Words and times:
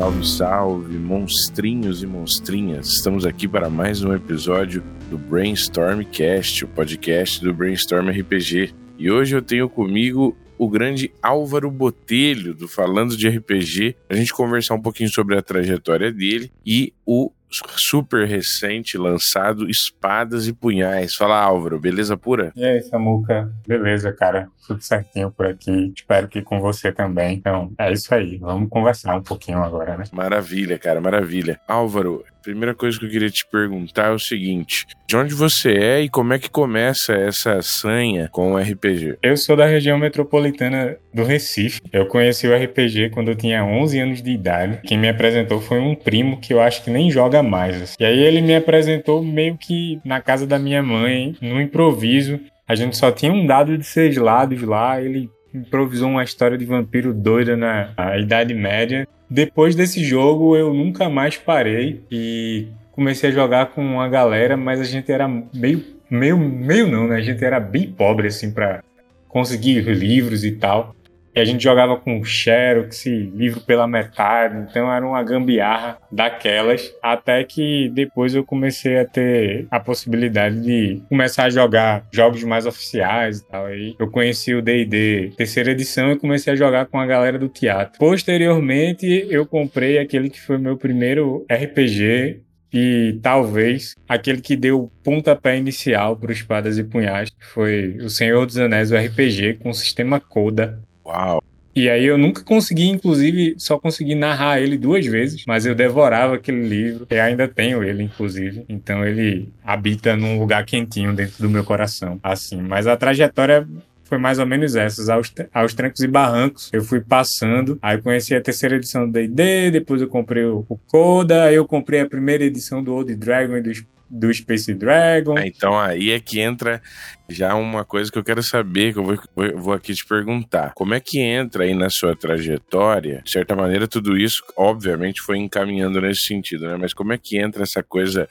Salve, 0.00 0.24
salve, 0.24 0.89
monstrinhos 1.10 2.04
e 2.04 2.06
monstrinhas. 2.06 2.86
Estamos 2.86 3.26
aqui 3.26 3.48
para 3.48 3.68
mais 3.68 4.00
um 4.04 4.14
episódio 4.14 4.80
do 5.10 5.18
Brainstormcast, 5.18 6.64
o 6.64 6.68
podcast 6.68 7.42
do 7.42 7.52
Brainstorm 7.52 8.10
RPG. 8.10 8.72
E 8.96 9.10
hoje 9.10 9.34
eu 9.34 9.42
tenho 9.42 9.68
comigo 9.68 10.36
o 10.56 10.70
grande 10.70 11.12
Álvaro 11.20 11.68
Botelho, 11.68 12.54
do 12.54 12.68
Falando 12.68 13.16
de 13.16 13.28
RPG, 13.28 13.96
a 14.08 14.14
gente 14.14 14.32
conversar 14.32 14.76
um 14.76 14.80
pouquinho 14.80 15.10
sobre 15.10 15.36
a 15.36 15.42
trajetória 15.42 16.12
dele 16.12 16.52
e 16.64 16.92
o 17.04 17.32
super 17.76 18.26
recente 18.26 18.96
lançado 18.96 19.68
Espadas 19.68 20.46
e 20.46 20.52
Punhais. 20.52 21.14
Fala, 21.14 21.40
Álvaro, 21.40 21.78
beleza 21.78 22.16
pura? 22.16 22.52
E 22.54 22.64
aí, 22.64 22.82
Samuca? 22.82 23.52
Beleza, 23.66 24.12
cara? 24.12 24.48
Tudo 24.66 24.82
certinho 24.82 25.30
por 25.30 25.46
aqui. 25.46 25.92
Espero 25.96 26.28
que 26.28 26.42
com 26.42 26.60
você 26.60 26.92
também. 26.92 27.36
Então, 27.36 27.72
é 27.78 27.92
isso 27.92 28.14
aí. 28.14 28.38
Vamos 28.38 28.68
conversar 28.68 29.16
um 29.16 29.22
pouquinho 29.22 29.58
agora, 29.58 29.96
né? 29.96 30.04
Maravilha, 30.12 30.78
cara, 30.78 31.00
maravilha. 31.00 31.60
Álvaro, 31.66 32.24
primeira 32.42 32.74
coisa 32.74 32.98
que 32.98 33.04
eu 33.04 33.10
queria 33.10 33.30
te 33.30 33.46
perguntar 33.50 34.08
é 34.08 34.14
o 34.14 34.18
seguinte: 34.18 34.86
de 35.06 35.16
onde 35.16 35.34
você 35.34 35.72
é 35.72 36.00
e 36.00 36.08
como 36.08 36.32
é 36.32 36.38
que 36.38 36.50
começa 36.50 37.12
essa 37.12 37.60
sanha 37.62 38.28
com 38.30 38.52
o 38.52 38.58
RPG? 38.58 39.18
Eu 39.22 39.36
sou 39.36 39.56
da 39.56 39.66
região 39.66 39.98
metropolitana 39.98 40.96
do 41.12 41.24
Recife. 41.24 41.80
Eu 41.92 42.06
conheci 42.06 42.46
o 42.46 42.56
RPG 42.56 43.10
quando 43.10 43.28
eu 43.28 43.36
tinha 43.36 43.64
11 43.64 43.98
anos 43.98 44.22
de 44.22 44.30
idade. 44.30 44.80
Quem 44.84 44.98
me 44.98 45.08
apresentou 45.08 45.60
foi 45.60 45.80
um 45.80 45.94
primo 45.94 46.40
que 46.40 46.52
eu 46.52 46.60
acho 46.60 46.82
que 46.84 46.90
nem 46.90 47.10
joga 47.10 47.42
mais. 47.42 47.80
assim. 47.80 47.94
E 47.98 48.04
aí 48.04 48.18
ele 48.20 48.40
me 48.40 48.54
apresentou 48.54 49.22
meio 49.22 49.56
que 49.56 50.00
na 50.04 50.20
casa 50.20 50.46
da 50.46 50.58
minha 50.58 50.82
mãe, 50.82 51.36
no 51.40 51.60
improviso. 51.60 52.40
A 52.68 52.74
gente 52.74 52.96
só 52.96 53.10
tinha 53.10 53.32
um 53.32 53.46
dado 53.46 53.76
de 53.76 53.84
seis 53.84 54.16
lados 54.16 54.62
lá. 54.62 55.00
Ele 55.00 55.28
improvisou 55.52 56.08
uma 56.08 56.22
história 56.22 56.56
de 56.56 56.64
vampiro 56.64 57.12
doida 57.12 57.56
na 57.56 57.80
na 57.96 58.18
Idade 58.18 58.54
Média. 58.54 59.06
Depois 59.30 59.76
desse 59.76 60.02
jogo, 60.02 60.56
eu 60.56 60.74
nunca 60.74 61.08
mais 61.08 61.36
parei 61.36 62.02
e 62.10 62.66
comecei 62.90 63.30
a 63.30 63.32
jogar 63.32 63.66
com 63.66 63.80
uma 63.80 64.08
galera, 64.08 64.56
mas 64.56 64.80
a 64.80 64.84
gente 64.84 65.10
era 65.12 65.28
meio, 65.54 65.84
meio, 66.10 66.36
meio 66.36 66.88
não, 66.88 67.06
né? 67.06 67.16
A 67.16 67.20
gente 67.20 67.44
era 67.44 67.60
bem 67.60 67.92
pobre, 67.92 68.26
assim, 68.26 68.50
pra 68.50 68.82
conseguir 69.28 69.82
livros 69.82 70.44
e 70.44 70.50
tal. 70.50 70.96
E 71.34 71.40
a 71.40 71.44
gente 71.44 71.62
jogava 71.62 71.96
com 71.96 72.22
Xerox, 72.24 73.06
livro 73.06 73.60
pela 73.60 73.86
metade, 73.86 74.66
então 74.68 74.92
era 74.92 75.06
uma 75.06 75.22
gambiarra 75.22 75.98
daquelas. 76.10 76.92
Até 77.02 77.44
que 77.44 77.88
depois 77.90 78.34
eu 78.34 78.44
comecei 78.44 78.98
a 78.98 79.04
ter 79.04 79.66
a 79.70 79.78
possibilidade 79.78 80.60
de 80.60 81.02
começar 81.08 81.44
a 81.44 81.50
jogar 81.50 82.06
jogos 82.12 82.42
mais 82.42 82.66
oficiais 82.66 83.38
e 83.38 83.48
tal. 83.48 83.66
Aí 83.66 83.94
eu 83.98 84.10
conheci 84.10 84.54
o 84.54 84.62
DD 84.62 85.32
terceira 85.36 85.70
edição 85.70 86.12
e 86.12 86.18
comecei 86.18 86.52
a 86.52 86.56
jogar 86.56 86.86
com 86.86 86.98
a 86.98 87.06
galera 87.06 87.38
do 87.38 87.48
teatro. 87.48 87.98
Posteriormente, 87.98 89.26
eu 89.30 89.46
comprei 89.46 89.98
aquele 89.98 90.28
que 90.30 90.40
foi 90.40 90.58
meu 90.58 90.76
primeiro 90.76 91.46
RPG 91.50 92.40
e 92.72 93.18
talvez 93.22 93.94
aquele 94.08 94.40
que 94.40 94.56
deu 94.56 94.82
o 94.82 94.88
pontapé 95.02 95.56
inicial 95.56 96.16
para 96.16 96.32
Espadas 96.32 96.78
e 96.78 96.84
Punhais, 96.84 97.30
que 97.30 97.44
foi 97.44 97.96
o 98.00 98.08
Senhor 98.08 98.46
dos 98.46 98.58
Anéis, 98.58 98.92
o 98.92 98.96
RPG, 98.96 99.54
com 99.54 99.70
o 99.70 99.74
sistema 99.74 100.20
Coda. 100.20 100.80
Uau! 101.04 101.42
E 101.74 101.88
aí 101.88 102.04
eu 102.04 102.18
nunca 102.18 102.42
consegui, 102.42 102.88
inclusive, 102.88 103.54
só 103.56 103.78
consegui 103.78 104.14
narrar 104.14 104.60
ele 104.60 104.76
duas 104.76 105.06
vezes, 105.06 105.44
mas 105.46 105.64
eu 105.64 105.74
devorava 105.74 106.34
aquele 106.34 106.66
livro 106.66 107.06
e 107.08 107.18
ainda 107.18 107.46
tenho 107.46 107.82
ele, 107.82 108.02
inclusive. 108.02 108.64
Então 108.68 109.06
ele 109.06 109.48
habita 109.64 110.16
num 110.16 110.38
lugar 110.38 110.64
quentinho 110.64 111.14
dentro 111.14 111.40
do 111.40 111.48
meu 111.48 111.62
coração, 111.62 112.18
assim. 112.22 112.60
Mas 112.60 112.88
a 112.88 112.96
trajetória 112.96 113.66
foi 114.04 114.18
mais 114.18 114.40
ou 114.40 114.46
menos 114.46 114.74
essas, 114.74 115.08
aos, 115.08 115.32
aos 115.54 115.72
trancos 115.72 116.00
e 116.00 116.08
barrancos. 116.08 116.68
Eu 116.72 116.82
fui 116.82 117.00
passando, 117.00 117.78
aí 117.80 118.02
conheci 118.02 118.34
a 118.34 118.42
terceira 118.42 118.74
edição 118.74 119.06
do 119.06 119.12
D&D, 119.12 119.70
depois 119.70 120.02
eu 120.02 120.08
comprei 120.08 120.44
o, 120.44 120.66
o 120.68 120.76
Coda, 120.76 121.44
aí 121.44 121.54
eu 121.54 121.64
comprei 121.64 122.00
a 122.00 122.06
primeira 122.06 122.42
edição 122.42 122.82
do 122.82 122.92
Old 122.92 123.14
Dragon 123.14 123.56
e 123.56 123.62
do, 123.62 123.70
do 124.10 124.32
Space 124.34 124.74
Dragon. 124.74 125.36
Ah, 125.38 125.46
Então 125.46 125.78
aí 125.78 126.10
é 126.10 126.18
que 126.18 126.40
entra 126.40 126.82
já 127.28 127.54
uma 127.54 127.84
coisa 127.84 128.10
que 128.10 128.18
eu 128.18 128.24
quero 128.24 128.42
saber, 128.42 128.92
que 128.92 128.98
eu 128.98 129.04
vou, 129.04 129.18
vou- 129.56 129.72
aqui 129.72 129.94
te 129.94 130.04
perguntar. 130.04 130.72
Como 130.74 130.94
é 130.94 131.00
que 131.00 131.20
entra 131.20 131.62
aí 131.64 131.74
na 131.74 131.88
sua 131.88 132.16
trajetória? 132.16 133.22
De 133.24 133.30
certa 133.30 133.54
maneira, 133.54 133.86
tudo 133.86 134.16
isso, 134.18 134.42
obviamente, 134.56 135.20
foi 135.20 135.38
encaminhando 135.38 136.00
nesse 136.00 136.24
sentido, 136.24 136.66
né? 136.66 136.76
Mas 136.76 136.92
como 136.92 137.12
é 137.12 137.18
que 137.18 137.38
entra 137.38 137.62
essa 137.62 137.82
coisa 137.82 138.28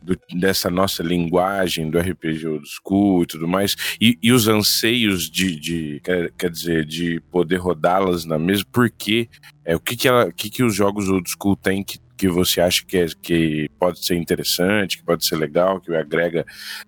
do- 0.00 0.18
dessa 0.38 0.70
nossa 0.70 1.02
linguagem 1.02 1.90
do 1.90 1.98
RPG 1.98 2.46
old 2.46 2.64
school 2.66 3.24
e 3.24 3.26
tudo 3.26 3.46
mais, 3.48 3.74
e, 4.00 4.16
e 4.22 4.32
os 4.32 4.46
anseios 4.48 5.28
de, 5.28 5.58
de 5.58 6.00
quer, 6.04 6.30
quer 6.38 6.50
dizer, 6.50 6.84
de 6.86 7.20
poder 7.32 7.56
rodá-las 7.56 8.24
na 8.24 8.38
mesma, 8.38 8.64
porque 8.72 9.28
é, 9.64 9.74
o 9.76 9.80
que 9.80 9.96
que, 9.96 10.08
ela, 10.08 10.32
que 10.32 10.48
que 10.48 10.62
os 10.62 10.74
jogos 10.74 11.08
old 11.08 11.28
school 11.28 11.56
têm 11.56 11.82
que, 11.84 11.98
que 12.18 12.28
você 12.28 12.60
acha 12.60 12.84
que, 12.86 12.98
é, 12.98 13.06
que 13.22 13.70
pode 13.78 14.04
ser 14.04 14.16
interessante, 14.16 14.98
que 14.98 15.04
pode 15.04 15.24
ser 15.24 15.36
legal, 15.36 15.80
que 15.80 15.94
agrega 15.94 16.44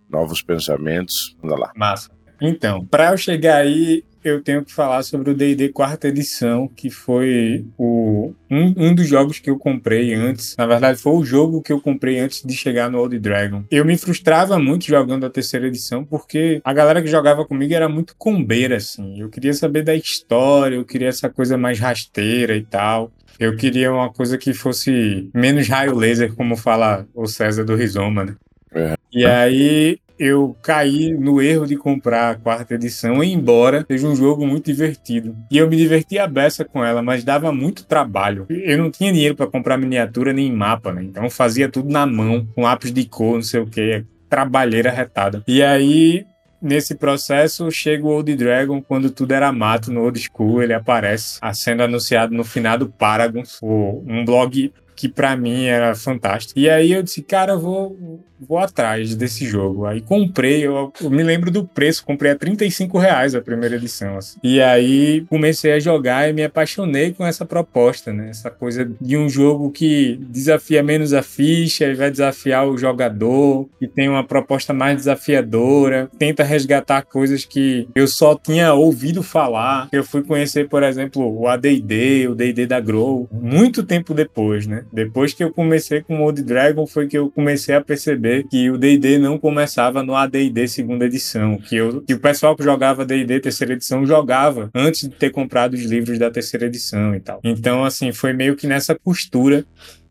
novos 0.08 0.42
pensamentos? 0.42 1.36
Anda 1.42 1.56
lá. 1.56 1.72
Massa. 1.76 2.10
Então, 2.40 2.84
para 2.84 3.12
eu 3.12 3.16
chegar 3.16 3.58
aí, 3.58 4.02
eu 4.22 4.42
tenho 4.42 4.64
que 4.64 4.72
falar 4.72 5.02
sobre 5.02 5.30
o 5.30 5.34
D&D 5.34 5.70
quarta 5.70 6.08
edição, 6.08 6.68
que 6.68 6.90
foi 6.90 7.64
o, 7.78 8.32
um, 8.50 8.74
um 8.76 8.94
dos 8.94 9.06
jogos 9.06 9.38
que 9.38 9.50
eu 9.50 9.58
comprei 9.58 10.14
antes. 10.14 10.56
Na 10.56 10.66
verdade, 10.66 11.00
foi 11.00 11.12
o 11.12 11.24
jogo 11.24 11.62
que 11.62 11.72
eu 11.72 11.80
comprei 11.80 12.18
antes 12.18 12.42
de 12.44 12.54
chegar 12.54 12.90
no 12.90 12.98
Old 12.98 13.18
Dragon. 13.18 13.64
Eu 13.70 13.84
me 13.84 13.96
frustrava 13.96 14.58
muito 14.58 14.84
jogando 14.84 15.24
a 15.24 15.30
terceira 15.30 15.66
edição, 15.66 16.04
porque 16.04 16.60
a 16.64 16.72
galera 16.72 17.02
que 17.02 17.08
jogava 17.08 17.44
comigo 17.44 17.74
era 17.74 17.88
muito 17.88 18.14
combeira, 18.16 18.76
assim. 18.76 19.20
Eu 19.20 19.28
queria 19.28 19.54
saber 19.54 19.82
da 19.82 19.94
história, 19.94 20.76
eu 20.76 20.84
queria 20.84 21.08
essa 21.08 21.28
coisa 21.28 21.56
mais 21.56 21.78
rasteira 21.78 22.56
e 22.56 22.62
tal. 22.62 23.10
Eu 23.38 23.56
queria 23.56 23.90
uma 23.90 24.12
coisa 24.12 24.36
que 24.36 24.52
fosse 24.52 25.30
menos 25.34 25.66
raio 25.66 25.94
laser, 25.94 26.34
como 26.34 26.56
fala 26.56 27.06
o 27.14 27.26
César 27.26 27.64
do 27.64 27.74
Rizoma, 27.74 28.24
né? 28.24 28.36
É. 28.72 28.94
E 29.12 29.24
aí 29.24 29.98
eu 30.20 30.54
caí 30.62 31.12
no 31.14 31.40
erro 31.40 31.66
de 31.66 31.76
comprar 31.76 32.30
a 32.30 32.34
quarta 32.34 32.74
edição, 32.74 33.24
embora 33.24 33.84
seja 33.90 34.06
um 34.06 34.14
jogo 34.14 34.46
muito 34.46 34.66
divertido. 34.66 35.34
E 35.50 35.56
eu 35.56 35.68
me 35.68 35.76
diverti 35.76 36.18
a 36.18 36.26
beça 36.26 36.64
com 36.64 36.84
ela, 36.84 37.02
mas 37.02 37.24
dava 37.24 37.50
muito 37.50 37.84
trabalho. 37.86 38.44
Eu 38.50 38.76
não 38.78 38.90
tinha 38.90 39.10
dinheiro 39.12 39.34
para 39.34 39.46
comprar 39.46 39.78
miniatura 39.78 40.32
nem 40.32 40.52
mapa, 40.52 40.92
né? 40.92 41.02
Então 41.02 41.30
fazia 41.30 41.68
tudo 41.70 41.88
na 41.90 42.04
mão, 42.06 42.46
com 42.54 42.62
lápis 42.62 42.92
de 42.92 43.04
cor, 43.06 43.36
não 43.36 43.42
sei 43.42 43.60
o 43.60 43.66
que, 43.66 44.04
trabalheira 44.28 44.90
retada. 44.90 45.42
E 45.48 45.62
aí 45.62 46.26
Nesse 46.62 46.94
processo, 46.94 47.70
chega 47.70 48.04
o 48.04 48.10
Old 48.10 48.36
Dragon, 48.36 48.82
quando 48.82 49.10
tudo 49.10 49.32
era 49.32 49.50
mato 49.50 49.90
no 49.90 50.02
Old 50.02 50.20
School, 50.20 50.62
ele 50.62 50.74
aparece, 50.74 51.38
sendo 51.54 51.82
anunciado 51.82 52.34
no 52.34 52.44
finado 52.44 52.86
Paragons, 52.98 53.58
o- 53.62 54.04
um 54.06 54.26
blog 54.26 54.70
que 55.00 55.08
pra 55.08 55.34
mim 55.34 55.64
era 55.64 55.94
fantástico. 55.94 56.60
E 56.60 56.68
aí 56.68 56.92
eu 56.92 57.02
disse, 57.02 57.22
cara, 57.22 57.52
eu 57.52 57.58
vou, 57.58 58.20
vou 58.38 58.58
atrás 58.58 59.14
desse 59.14 59.46
jogo. 59.46 59.86
Aí 59.86 60.02
comprei, 60.02 60.66
eu, 60.66 60.92
eu 61.00 61.08
me 61.08 61.22
lembro 61.22 61.50
do 61.50 61.66
preço, 61.66 62.04
comprei 62.04 62.32
a 62.32 62.36
35 62.36 62.98
reais 62.98 63.34
a 63.34 63.40
primeira 63.40 63.76
edição. 63.76 64.18
assim. 64.18 64.38
E 64.42 64.60
aí 64.60 65.24
comecei 65.30 65.72
a 65.72 65.80
jogar 65.80 66.28
e 66.28 66.34
me 66.34 66.44
apaixonei 66.44 67.14
com 67.14 67.24
essa 67.24 67.46
proposta, 67.46 68.12
né? 68.12 68.28
Essa 68.28 68.50
coisa 68.50 68.90
de 69.00 69.16
um 69.16 69.26
jogo 69.26 69.70
que 69.70 70.20
desafia 70.28 70.82
menos 70.82 71.14
a 71.14 71.22
ficha 71.22 71.86
e 71.86 71.94
vai 71.94 72.10
desafiar 72.10 72.68
o 72.68 72.76
jogador, 72.76 73.70
que 73.78 73.88
tem 73.88 74.06
uma 74.06 74.22
proposta 74.22 74.74
mais 74.74 74.96
desafiadora, 74.96 76.10
tenta 76.18 76.44
resgatar 76.44 77.06
coisas 77.06 77.46
que 77.46 77.88
eu 77.94 78.06
só 78.06 78.34
tinha 78.34 78.74
ouvido 78.74 79.22
falar. 79.22 79.88
Eu 79.92 80.04
fui 80.04 80.22
conhecer, 80.22 80.68
por 80.68 80.82
exemplo, 80.82 81.40
o 81.40 81.48
AD&D, 81.48 82.28
o 82.28 82.34
D&D 82.34 82.66
da 82.66 82.80
Grow, 82.80 83.26
muito 83.32 83.82
tempo 83.82 84.12
depois, 84.12 84.66
né? 84.66 84.84
Depois 84.92 85.32
que 85.32 85.44
eu 85.44 85.52
comecei 85.52 86.02
com 86.02 86.20
o 86.20 86.22
Old 86.22 86.42
Dragon 86.42 86.86
foi 86.86 87.06
que 87.06 87.16
eu 87.16 87.30
comecei 87.30 87.74
a 87.74 87.80
perceber 87.80 88.44
que 88.48 88.70
o 88.70 88.78
D&D 88.78 89.18
não 89.18 89.38
começava 89.38 90.02
no 90.02 90.14
AD&D 90.14 90.68
segunda 90.68 91.06
edição, 91.06 91.56
que, 91.58 91.76
eu, 91.76 92.02
que 92.02 92.14
o 92.14 92.18
pessoal 92.18 92.56
que 92.56 92.62
jogava 92.62 93.04
D&D 93.04 93.40
terceira 93.40 93.72
edição 93.74 94.04
jogava 94.04 94.70
antes 94.74 95.08
de 95.08 95.14
ter 95.14 95.30
comprado 95.30 95.74
os 95.74 95.82
livros 95.82 96.18
da 96.18 96.30
terceira 96.30 96.66
edição 96.66 97.14
e 97.14 97.20
tal. 97.20 97.40
Então, 97.44 97.84
assim, 97.84 98.12
foi 98.12 98.32
meio 98.32 98.56
que 98.56 98.66
nessa 98.66 98.94
postura 98.94 99.64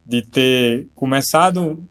de 0.06 0.22
ter 0.22 0.88
começado 0.96 1.84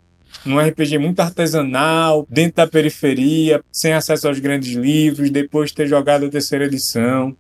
num 0.45 0.59
RPG 0.59 0.99
muito 0.99 1.21
artesanal, 1.21 2.27
dentro 2.29 2.57
da 2.57 2.67
periferia, 2.67 3.63
sem 3.73 3.93
acesso 3.93 4.29
aos 4.29 4.39
grandes 4.39 4.75
livros, 4.75 5.31
depois 5.31 5.73
ter 5.73 5.87
jogado 5.87 6.27
a 6.27 6.31
terceira 6.31 6.65
edição, 6.65 7.37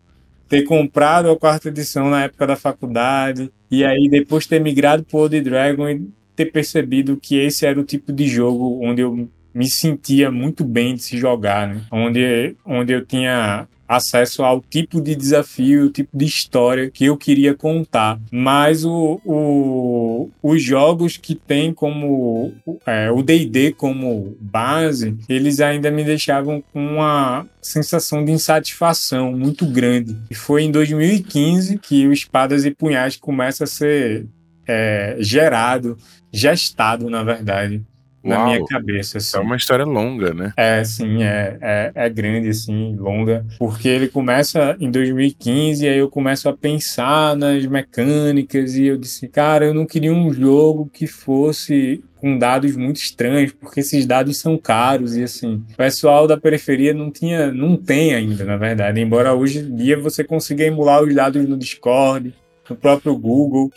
ter 0.49 0.63
comprado 0.63 1.31
a 1.31 1.37
quarta 1.37 1.69
edição 1.69 2.09
na 2.11 2.25
época 2.25 2.47
da 2.47 2.57
faculdade, 2.57 3.51
e 3.71 3.85
aí 3.85 4.09
depois 4.11 4.47
ter 4.47 4.61
migrado 4.61 5.05
pro 5.05 5.19
Old 5.19 5.41
Dragon 5.41 5.89
e 5.89 6.09
ter 6.35 6.47
percebido 6.47 7.17
que 7.17 7.37
esse 7.37 7.67
era 7.67 7.79
o 7.79 7.85
tipo 7.85 8.13
de 8.13 8.27
jogo 8.27 8.81
onde 8.83 9.03
eu 9.03 9.29
me 9.55 9.69
sentia 9.69 10.31
muito 10.31 10.65
bem 10.65 10.95
de 10.95 11.03
se 11.03 11.19
jogar, 11.19 11.67
né? 11.69 11.83
Onde, 11.91 12.55
onde 12.65 12.93
eu 12.93 13.05
tinha 13.05 13.67
acesso 13.89 14.45
ao 14.45 14.61
tipo 14.61 15.01
de 15.01 15.17
desafio, 15.17 15.87
o 15.87 15.91
tipo 15.91 16.17
de 16.17 16.27
história 16.27 16.91
que 16.91 17.07
eu 17.07 17.17
queria 17.17 17.55
contar. 17.55 18.21
Mas 18.31 18.85
o, 18.85 19.21
o 19.25 20.31
os 20.43 20.63
jogos 20.63 21.17
que 21.17 21.35
tem 21.35 21.73
como 21.73 22.53
é, 22.87 23.11
o 23.11 23.23
D&D 23.23 23.73
como 23.73 24.37
base, 24.41 25.17
eles 25.29 25.61
ainda 25.61 25.91
me 25.91 26.05
deixavam 26.05 26.63
com 26.73 26.85
uma 26.85 27.47
sensação 27.63 28.25
de 28.25 28.33
insatisfação 28.33 29.33
muito 29.33 29.67
grande. 29.67 30.17
E 30.31 30.35
foi 30.35 30.63
em 30.63 30.71
2015 30.71 31.79
que 31.79 32.07
o 32.07 32.13
Espadas 32.13 32.65
e 32.65 32.71
Punhais 32.71 33.17
começa 33.17 33.65
a 33.65 33.67
ser 33.67 34.27
é, 34.67 35.17
gerado, 35.19 35.97
gestado, 36.33 37.09
na 37.09 37.23
verdade 37.23 37.83
na 38.29 38.37
Uau. 38.37 38.47
minha 38.47 38.65
cabeça. 38.67 39.19
Assim. 39.19 39.37
É 39.37 39.41
uma 39.41 39.57
história 39.57 39.85
longa, 39.85 40.35
né? 40.35 40.53
É, 40.57 40.85
sim, 40.85 41.23
é, 41.23 41.59
é, 41.61 41.93
é 41.95 42.09
grande, 42.11 42.49
assim, 42.49 42.95
longa, 42.97 43.45
porque 43.59 43.89
ele 43.89 44.09
começa 44.09 44.77
em 44.79 44.91
2015 44.91 45.85
e 45.85 45.89
aí 45.89 45.99
eu 45.99 46.09
começo 46.09 46.49
a 46.49 46.57
pensar 46.57 47.37
nas 47.37 47.65
mecânicas 47.67 48.75
e 48.77 48.87
eu 48.87 48.97
disse, 48.97 49.29
cara, 49.29 49.67
eu 49.67 49.75
não 49.75 49.87
queria 49.87 50.13
um 50.13 50.33
jogo 50.33 50.91
que 50.93 51.07
fosse 51.07 52.03
com 52.21 52.37
dados 52.37 52.77
muito 52.77 52.97
estranhos, 52.97 53.53
porque 53.53 53.81
esses 53.81 54.05
dados 54.05 54.39
são 54.39 54.59
caros 54.59 55.17
e 55.17 55.23
assim, 55.23 55.65
o 55.73 55.77
pessoal 55.77 56.27
da 56.27 56.37
periferia 56.37 56.93
não 56.93 57.11
tinha, 57.11 57.53
não 57.53 57.77
tem 57.77 58.15
ainda, 58.15 58.45
na 58.45 58.57
verdade, 58.57 59.01
embora 59.01 59.35
hoje 59.35 59.61
em 59.61 59.75
dia 59.75 59.99
você 59.99 60.25
consiga 60.25 60.65
emular 60.65 61.03
os 61.03 61.15
dados 61.15 61.49
no 61.49 61.57
Discord, 61.57 62.35
no 62.69 62.77
próprio 62.77 63.17
Google, 63.17 63.73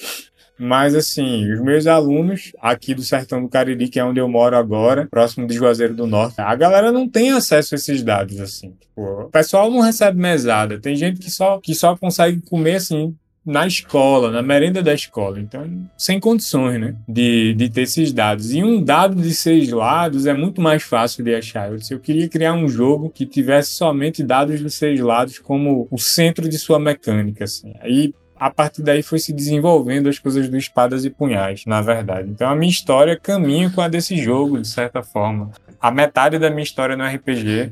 mas, 0.61 0.93
assim, 0.93 1.51
os 1.51 1.59
meus 1.59 1.87
alunos 1.87 2.51
aqui 2.61 2.93
do 2.93 3.01
Sertão 3.01 3.41
do 3.41 3.49
Cariri, 3.49 3.87
que 3.87 3.99
é 3.99 4.05
onde 4.05 4.19
eu 4.19 4.29
moro 4.29 4.55
agora, 4.55 5.07
próximo 5.09 5.47
de 5.47 5.55
Juazeiro 5.55 5.95
do 5.95 6.05
Norte, 6.05 6.39
a 6.39 6.53
galera 6.55 6.91
não 6.91 7.09
tem 7.09 7.31
acesso 7.31 7.73
a 7.73 7.77
esses 7.77 8.03
dados, 8.03 8.39
assim. 8.39 8.71
Tipo, 8.79 9.23
o 9.23 9.29
pessoal 9.29 9.71
não 9.71 9.79
recebe 9.79 10.19
mesada. 10.19 10.79
Tem 10.79 10.95
gente 10.95 11.19
que 11.19 11.31
só, 11.31 11.59
que 11.59 11.73
só 11.73 11.97
consegue 11.97 12.41
comer, 12.41 12.75
assim, 12.75 13.15
na 13.43 13.65
escola, 13.65 14.29
na 14.29 14.43
merenda 14.43 14.83
da 14.83 14.93
escola. 14.93 15.39
Então, 15.39 15.65
sem 15.97 16.19
condições, 16.19 16.79
né, 16.79 16.95
de, 17.09 17.55
de 17.55 17.67
ter 17.67 17.81
esses 17.81 18.13
dados. 18.13 18.53
E 18.53 18.63
um 18.63 18.83
dado 18.83 19.15
de 19.15 19.33
seis 19.33 19.69
lados 19.69 20.27
é 20.27 20.33
muito 20.35 20.61
mais 20.61 20.83
fácil 20.83 21.23
de 21.23 21.33
achar. 21.33 21.71
Eu, 21.71 21.77
disse, 21.77 21.91
eu 21.91 21.99
queria 21.99 22.29
criar 22.29 22.53
um 22.53 22.67
jogo 22.67 23.09
que 23.09 23.25
tivesse 23.25 23.71
somente 23.71 24.23
dados 24.23 24.59
de 24.59 24.69
seis 24.69 24.99
lados 24.99 25.39
como 25.39 25.87
o 25.89 25.97
centro 25.97 26.47
de 26.47 26.59
sua 26.59 26.79
mecânica, 26.79 27.45
assim. 27.45 27.73
Aí 27.81 28.13
a 28.41 28.49
partir 28.49 28.81
daí 28.81 29.03
foi 29.03 29.19
se 29.19 29.31
desenvolvendo 29.31 30.09
as 30.09 30.17
coisas 30.17 30.49
do 30.49 30.57
espadas 30.57 31.05
e 31.05 31.11
punhais, 31.11 31.63
na 31.67 31.79
verdade. 31.79 32.27
Então 32.27 32.49
a 32.49 32.55
minha 32.55 32.71
história 32.71 33.15
caminha 33.15 33.69
com 33.69 33.81
a 33.81 33.87
desse 33.87 34.17
jogo, 34.17 34.59
de 34.59 34.67
certa 34.67 35.03
forma. 35.03 35.51
A 35.79 35.91
metade 35.91 36.39
da 36.39 36.49
minha 36.49 36.63
história 36.63 36.97
no 36.97 37.05
RPG 37.05 37.71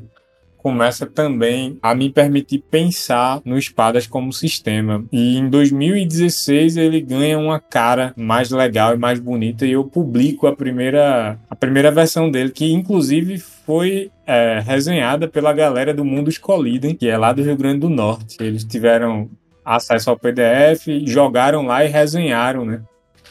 começa 0.56 1.06
também 1.06 1.76
a 1.82 1.92
me 1.92 2.08
permitir 2.08 2.62
pensar 2.70 3.40
no 3.44 3.58
espadas 3.58 4.06
como 4.06 4.32
sistema. 4.32 5.04
E 5.10 5.38
em 5.38 5.50
2016 5.50 6.76
ele 6.76 7.00
ganha 7.00 7.36
uma 7.36 7.58
cara 7.58 8.14
mais 8.16 8.50
legal 8.50 8.94
e 8.94 8.98
mais 8.98 9.18
bonita 9.18 9.66
e 9.66 9.72
eu 9.72 9.82
publico 9.82 10.46
a 10.46 10.54
primeira 10.54 11.36
a 11.50 11.56
primeira 11.56 11.90
versão 11.90 12.30
dele, 12.30 12.50
que 12.50 12.72
inclusive 12.72 13.38
foi 13.38 14.12
é, 14.24 14.62
resenhada 14.64 15.26
pela 15.26 15.52
galera 15.52 15.92
do 15.92 16.04
Mundo 16.04 16.30
Escolhido, 16.30 16.94
que 16.94 17.08
é 17.08 17.18
lá 17.18 17.32
do 17.32 17.42
Rio 17.42 17.56
Grande 17.56 17.80
do 17.80 17.88
Norte. 17.88 18.36
Eles 18.38 18.62
tiveram 18.62 19.28
acesso 19.64 20.10
ao 20.10 20.18
PDF, 20.18 20.86
jogaram 21.06 21.62
lá 21.66 21.84
e 21.84 21.88
resenharam, 21.88 22.64
né? 22.64 22.82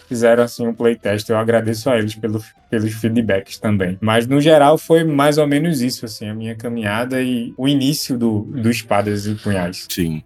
Fizeram 0.08 0.44
assim 0.44 0.66
um 0.66 0.74
playtest. 0.74 1.30
Eu 1.30 1.38
agradeço 1.38 1.88
a 1.88 1.98
eles 2.00 2.16
pelos, 2.16 2.46
pelos 2.70 2.94
feedbacks 2.94 3.60
também. 3.60 3.96
Mas 4.02 4.26
no 4.26 4.42
geral 4.42 4.76
foi 4.76 5.04
mais 5.04 5.38
ou 5.38 5.46
menos 5.46 5.82
isso, 5.82 6.04
assim, 6.06 6.28
a 6.28 6.34
minha 6.34 6.56
caminhada 6.56 7.22
e 7.22 7.54
o 7.56 7.68
início 7.68 8.18
do, 8.18 8.42
do 8.42 8.72
Espadas 8.72 9.28
e 9.28 9.36
Punhais. 9.36 9.86
Sim. 9.90 10.24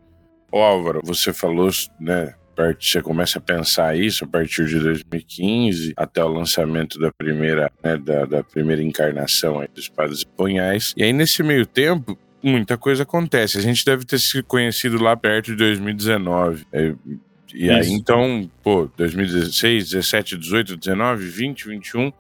Ô 0.50 0.60
Álvaro, 0.60 1.02
você 1.04 1.34
falou, 1.34 1.70
né? 2.00 2.34
Você 2.80 3.02
começa 3.02 3.40
a 3.40 3.42
pensar 3.42 3.98
isso 3.98 4.26
a 4.26 4.28
partir 4.28 4.66
de 4.68 4.80
2015 4.80 5.94
até 5.98 6.24
o 6.24 6.28
lançamento 6.28 7.00
da 7.00 7.12
primeira, 7.12 7.72
né, 7.84 7.98
da, 7.98 8.26
da 8.26 8.44
primeira 8.44 8.82
encarnação 8.82 9.60
aí 9.60 9.68
dos 9.74 9.86
Espadas 9.86 10.22
e 10.22 10.28
Punhais. 10.28 10.94
E 10.96 11.04
aí, 11.04 11.12
nesse 11.12 11.42
meio 11.42 11.66
tempo, 11.66 12.18
muita 12.44 12.78
coisa 12.78 13.04
acontece. 13.04 13.58
A 13.58 13.62
gente 13.62 13.86
deve 13.86 14.06
ter 14.06 14.20
se 14.20 14.44
conhecido 14.44 15.02
lá 15.02 15.16
perto 15.16 15.48
de 15.48 15.56
2019. 15.56 16.66
É, 16.72 16.94
e 17.54 17.70
aí, 17.70 17.90
então, 17.92 18.50
pô, 18.62 18.90
2016, 18.98 19.92
17, 19.92 20.38
18, 20.38 20.78
19, 20.78 21.26
20, 21.26 21.68
21. 21.68 22.12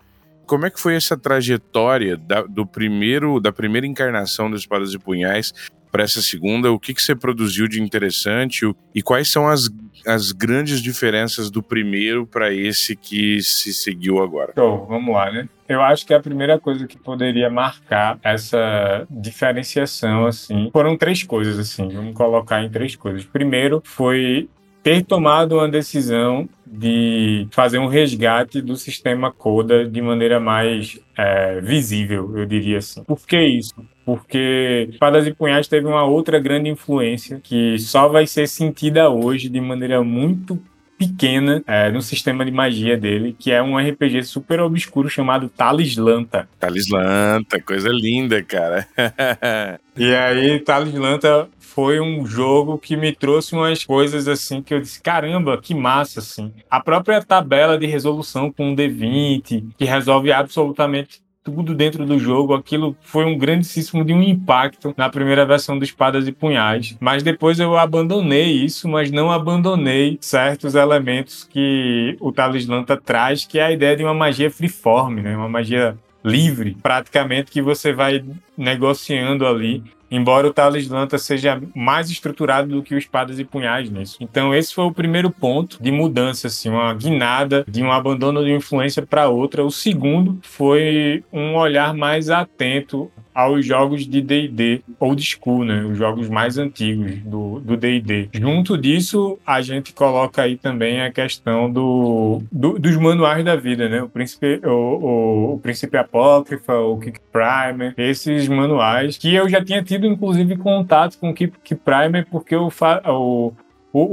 Como 0.45 0.65
é 0.65 0.69
que 0.69 0.79
foi 0.79 0.95
essa 0.95 1.17
trajetória 1.17 2.15
da, 2.15 2.43
do 2.43 2.65
primeiro, 2.65 3.39
da 3.39 3.51
primeira 3.51 3.87
encarnação 3.87 4.49
das 4.49 4.61
Espadas 4.61 4.93
e 4.93 4.99
Punhais 4.99 5.53
para 5.93 6.03
essa 6.03 6.21
segunda? 6.21 6.71
O 6.71 6.79
que, 6.79 6.91
que 6.91 7.01
você 7.01 7.15
produziu 7.15 7.67
de 7.67 7.79
interessante 7.79 8.65
e 8.95 9.01
quais 9.03 9.29
são 9.29 9.47
as, 9.47 9.69
as 10.07 10.31
grandes 10.31 10.81
diferenças 10.81 11.51
do 11.51 11.61
primeiro 11.61 12.25
para 12.25 12.51
esse 12.51 12.95
que 12.95 13.37
se 13.43 13.71
seguiu 13.71 14.23
agora? 14.23 14.49
Então, 14.53 14.87
vamos 14.87 15.13
lá, 15.13 15.31
né? 15.31 15.47
Eu 15.69 15.83
acho 15.83 16.03
que 16.05 16.13
a 16.13 16.19
primeira 16.19 16.59
coisa 16.59 16.87
que 16.87 16.97
poderia 16.97 17.47
marcar 17.47 18.17
essa 18.23 19.05
diferenciação, 19.09 20.25
assim, 20.25 20.71
foram 20.73 20.97
três 20.97 21.21
coisas, 21.21 21.59
assim, 21.59 21.87
vamos 21.89 22.15
colocar 22.15 22.63
em 22.63 22.69
três 22.69 22.95
coisas. 22.95 23.23
Primeiro 23.23 23.79
foi 23.85 24.49
ter 24.83 25.03
tomado 25.05 25.55
uma 25.55 25.69
decisão 25.69 26.47
de 26.67 27.47
fazer 27.51 27.77
um 27.77 27.87
resgate 27.87 28.61
do 28.61 28.75
sistema 28.75 29.31
CODA 29.31 29.87
de 29.87 30.01
maneira 30.01 30.39
mais 30.39 30.99
é, 31.17 31.61
visível, 31.61 32.37
eu 32.37 32.45
diria 32.45 32.79
assim. 32.79 33.03
Por 33.03 33.19
que 33.25 33.39
isso? 33.39 33.73
Porque 34.05 34.89
Espadas 34.91 35.25
e 35.25 35.33
Punhais 35.33 35.67
teve 35.67 35.87
uma 35.87 36.03
outra 36.03 36.39
grande 36.39 36.69
influência 36.69 37.39
que 37.41 37.79
só 37.79 38.09
vai 38.09 38.27
ser 38.27 38.47
sentida 38.47 39.09
hoje 39.09 39.47
de 39.47 39.61
maneira 39.61 40.03
muito 40.03 40.59
pequena 41.07 41.63
é, 41.67 41.91
no 41.91 42.01
sistema 42.01 42.45
de 42.45 42.51
magia 42.51 42.97
dele, 42.97 43.35
que 43.37 43.51
é 43.51 43.61
um 43.61 43.77
RPG 43.77 44.23
super 44.23 44.59
obscuro 44.61 45.09
chamado 45.09 45.49
Talislanta. 45.49 46.47
Talislanta, 46.59 47.61
coisa 47.61 47.89
linda, 47.89 48.41
cara. 48.43 48.87
e 49.97 50.13
aí, 50.13 50.59
Talislanta 50.59 51.49
foi 51.73 51.99
um 51.99 52.23
jogo 52.23 52.77
que 52.77 52.95
me 52.95 53.11
trouxe 53.11 53.55
umas 53.55 53.83
coisas 53.83 54.27
assim 54.27 54.61
que 54.61 54.73
eu 54.73 54.79
disse, 54.79 55.01
caramba, 55.01 55.59
que 55.59 55.73
massa, 55.73 56.19
assim. 56.19 56.53
A 56.69 56.79
própria 56.79 57.19
tabela 57.23 57.79
de 57.79 57.87
resolução 57.87 58.51
com 58.51 58.69
um 58.69 58.75
D20, 58.75 59.69
que 59.75 59.85
resolve 59.85 60.31
absolutamente 60.31 61.22
tudo 61.43 61.75
dentro 61.75 62.05
do 62.05 62.17
jogo. 62.17 62.53
Aquilo 62.53 62.95
foi 63.01 63.25
um 63.25 63.37
grandíssimo 63.37 64.03
de 64.05 64.13
um 64.13 64.21
impacto 64.21 64.93
na 64.97 65.09
primeira 65.09 65.45
versão 65.45 65.77
do 65.77 65.83
Espadas 65.83 66.27
e 66.27 66.31
Punhais. 66.31 66.95
Mas 66.99 67.21
depois 67.21 67.59
eu 67.59 67.77
abandonei 67.77 68.51
isso, 68.51 68.87
mas 68.87 69.11
não 69.11 69.31
abandonei 69.31 70.17
certos 70.21 70.75
elementos 70.75 71.43
que 71.43 72.15
o 72.19 72.31
Talislanta 72.31 72.95
traz, 72.95 73.45
que 73.45 73.59
é 73.59 73.63
a 73.63 73.71
ideia 73.71 73.95
de 73.95 74.03
uma 74.03 74.13
magia 74.13 74.49
freeform, 74.49 75.21
né? 75.21 75.35
Uma 75.35 75.49
magia 75.49 75.97
livre, 76.23 76.77
praticamente, 76.81 77.51
que 77.51 77.61
você 77.61 77.91
vai 77.91 78.23
negociando 78.57 79.45
ali 79.45 79.83
embora 80.15 80.47
o 80.47 80.53
Talislanta 80.53 81.17
seja 81.17 81.59
mais 81.75 82.11
estruturado 82.11 82.69
do 82.69 82.83
que 82.83 82.93
o 82.93 82.97
Espadas 82.97 83.39
e 83.39 83.43
Punhais 83.43 83.89
nisso. 83.89 84.17
Então 84.21 84.53
esse 84.53 84.73
foi 84.73 84.85
o 84.85 84.93
primeiro 84.93 85.31
ponto 85.31 85.81
de 85.81 85.91
mudança, 85.91 86.47
assim, 86.47 86.69
uma 86.69 86.93
guinada 86.93 87.65
de 87.67 87.81
um 87.81 87.91
abandono 87.91 88.43
de 88.43 88.51
influência 88.51 89.01
para 89.01 89.27
outra. 89.27 89.63
O 89.63 89.71
segundo 89.71 90.39
foi 90.43 91.23
um 91.33 91.55
olhar 91.55 91.95
mais 91.95 92.29
atento 92.29 93.11
aos 93.33 93.65
jogos 93.65 94.05
de 94.05 94.21
D&D 94.21 94.81
old 94.99 95.21
school, 95.23 95.63
né? 95.63 95.83
Os 95.83 95.97
jogos 95.97 96.29
mais 96.29 96.57
antigos 96.57 97.15
do 97.23 97.75
D&D. 97.75 98.29
Junto 98.33 98.77
disso, 98.77 99.39
a 99.45 99.61
gente 99.61 99.93
coloca 99.93 100.43
aí 100.43 100.55
também 100.55 101.01
a 101.01 101.11
questão 101.11 101.71
do, 101.71 102.41
do 102.51 102.77
dos 102.77 102.95
manuais 102.97 103.43
da 103.43 103.55
vida, 103.55 103.89
né? 103.89 104.03
O 104.03 104.09
Príncipe, 104.09 104.61
o, 104.63 104.69
o, 104.69 105.53
o 105.53 105.59
Príncipe 105.59 105.97
Apócrifa, 105.97 106.75
o 106.75 106.97
Kick 106.99 107.19
Primer, 107.31 107.93
esses 107.97 108.47
manuais 108.47 109.17
que 109.17 109.33
eu 109.33 109.49
já 109.49 109.63
tinha 109.63 109.81
tido, 109.81 110.02
inclusive, 110.07 110.57
contato 110.57 111.17
com 111.17 111.29
o 111.29 111.33
Kick 111.33 111.75
Primer 111.75 112.27
porque 112.29 112.55
o, 112.55 112.69
o, 113.05 113.53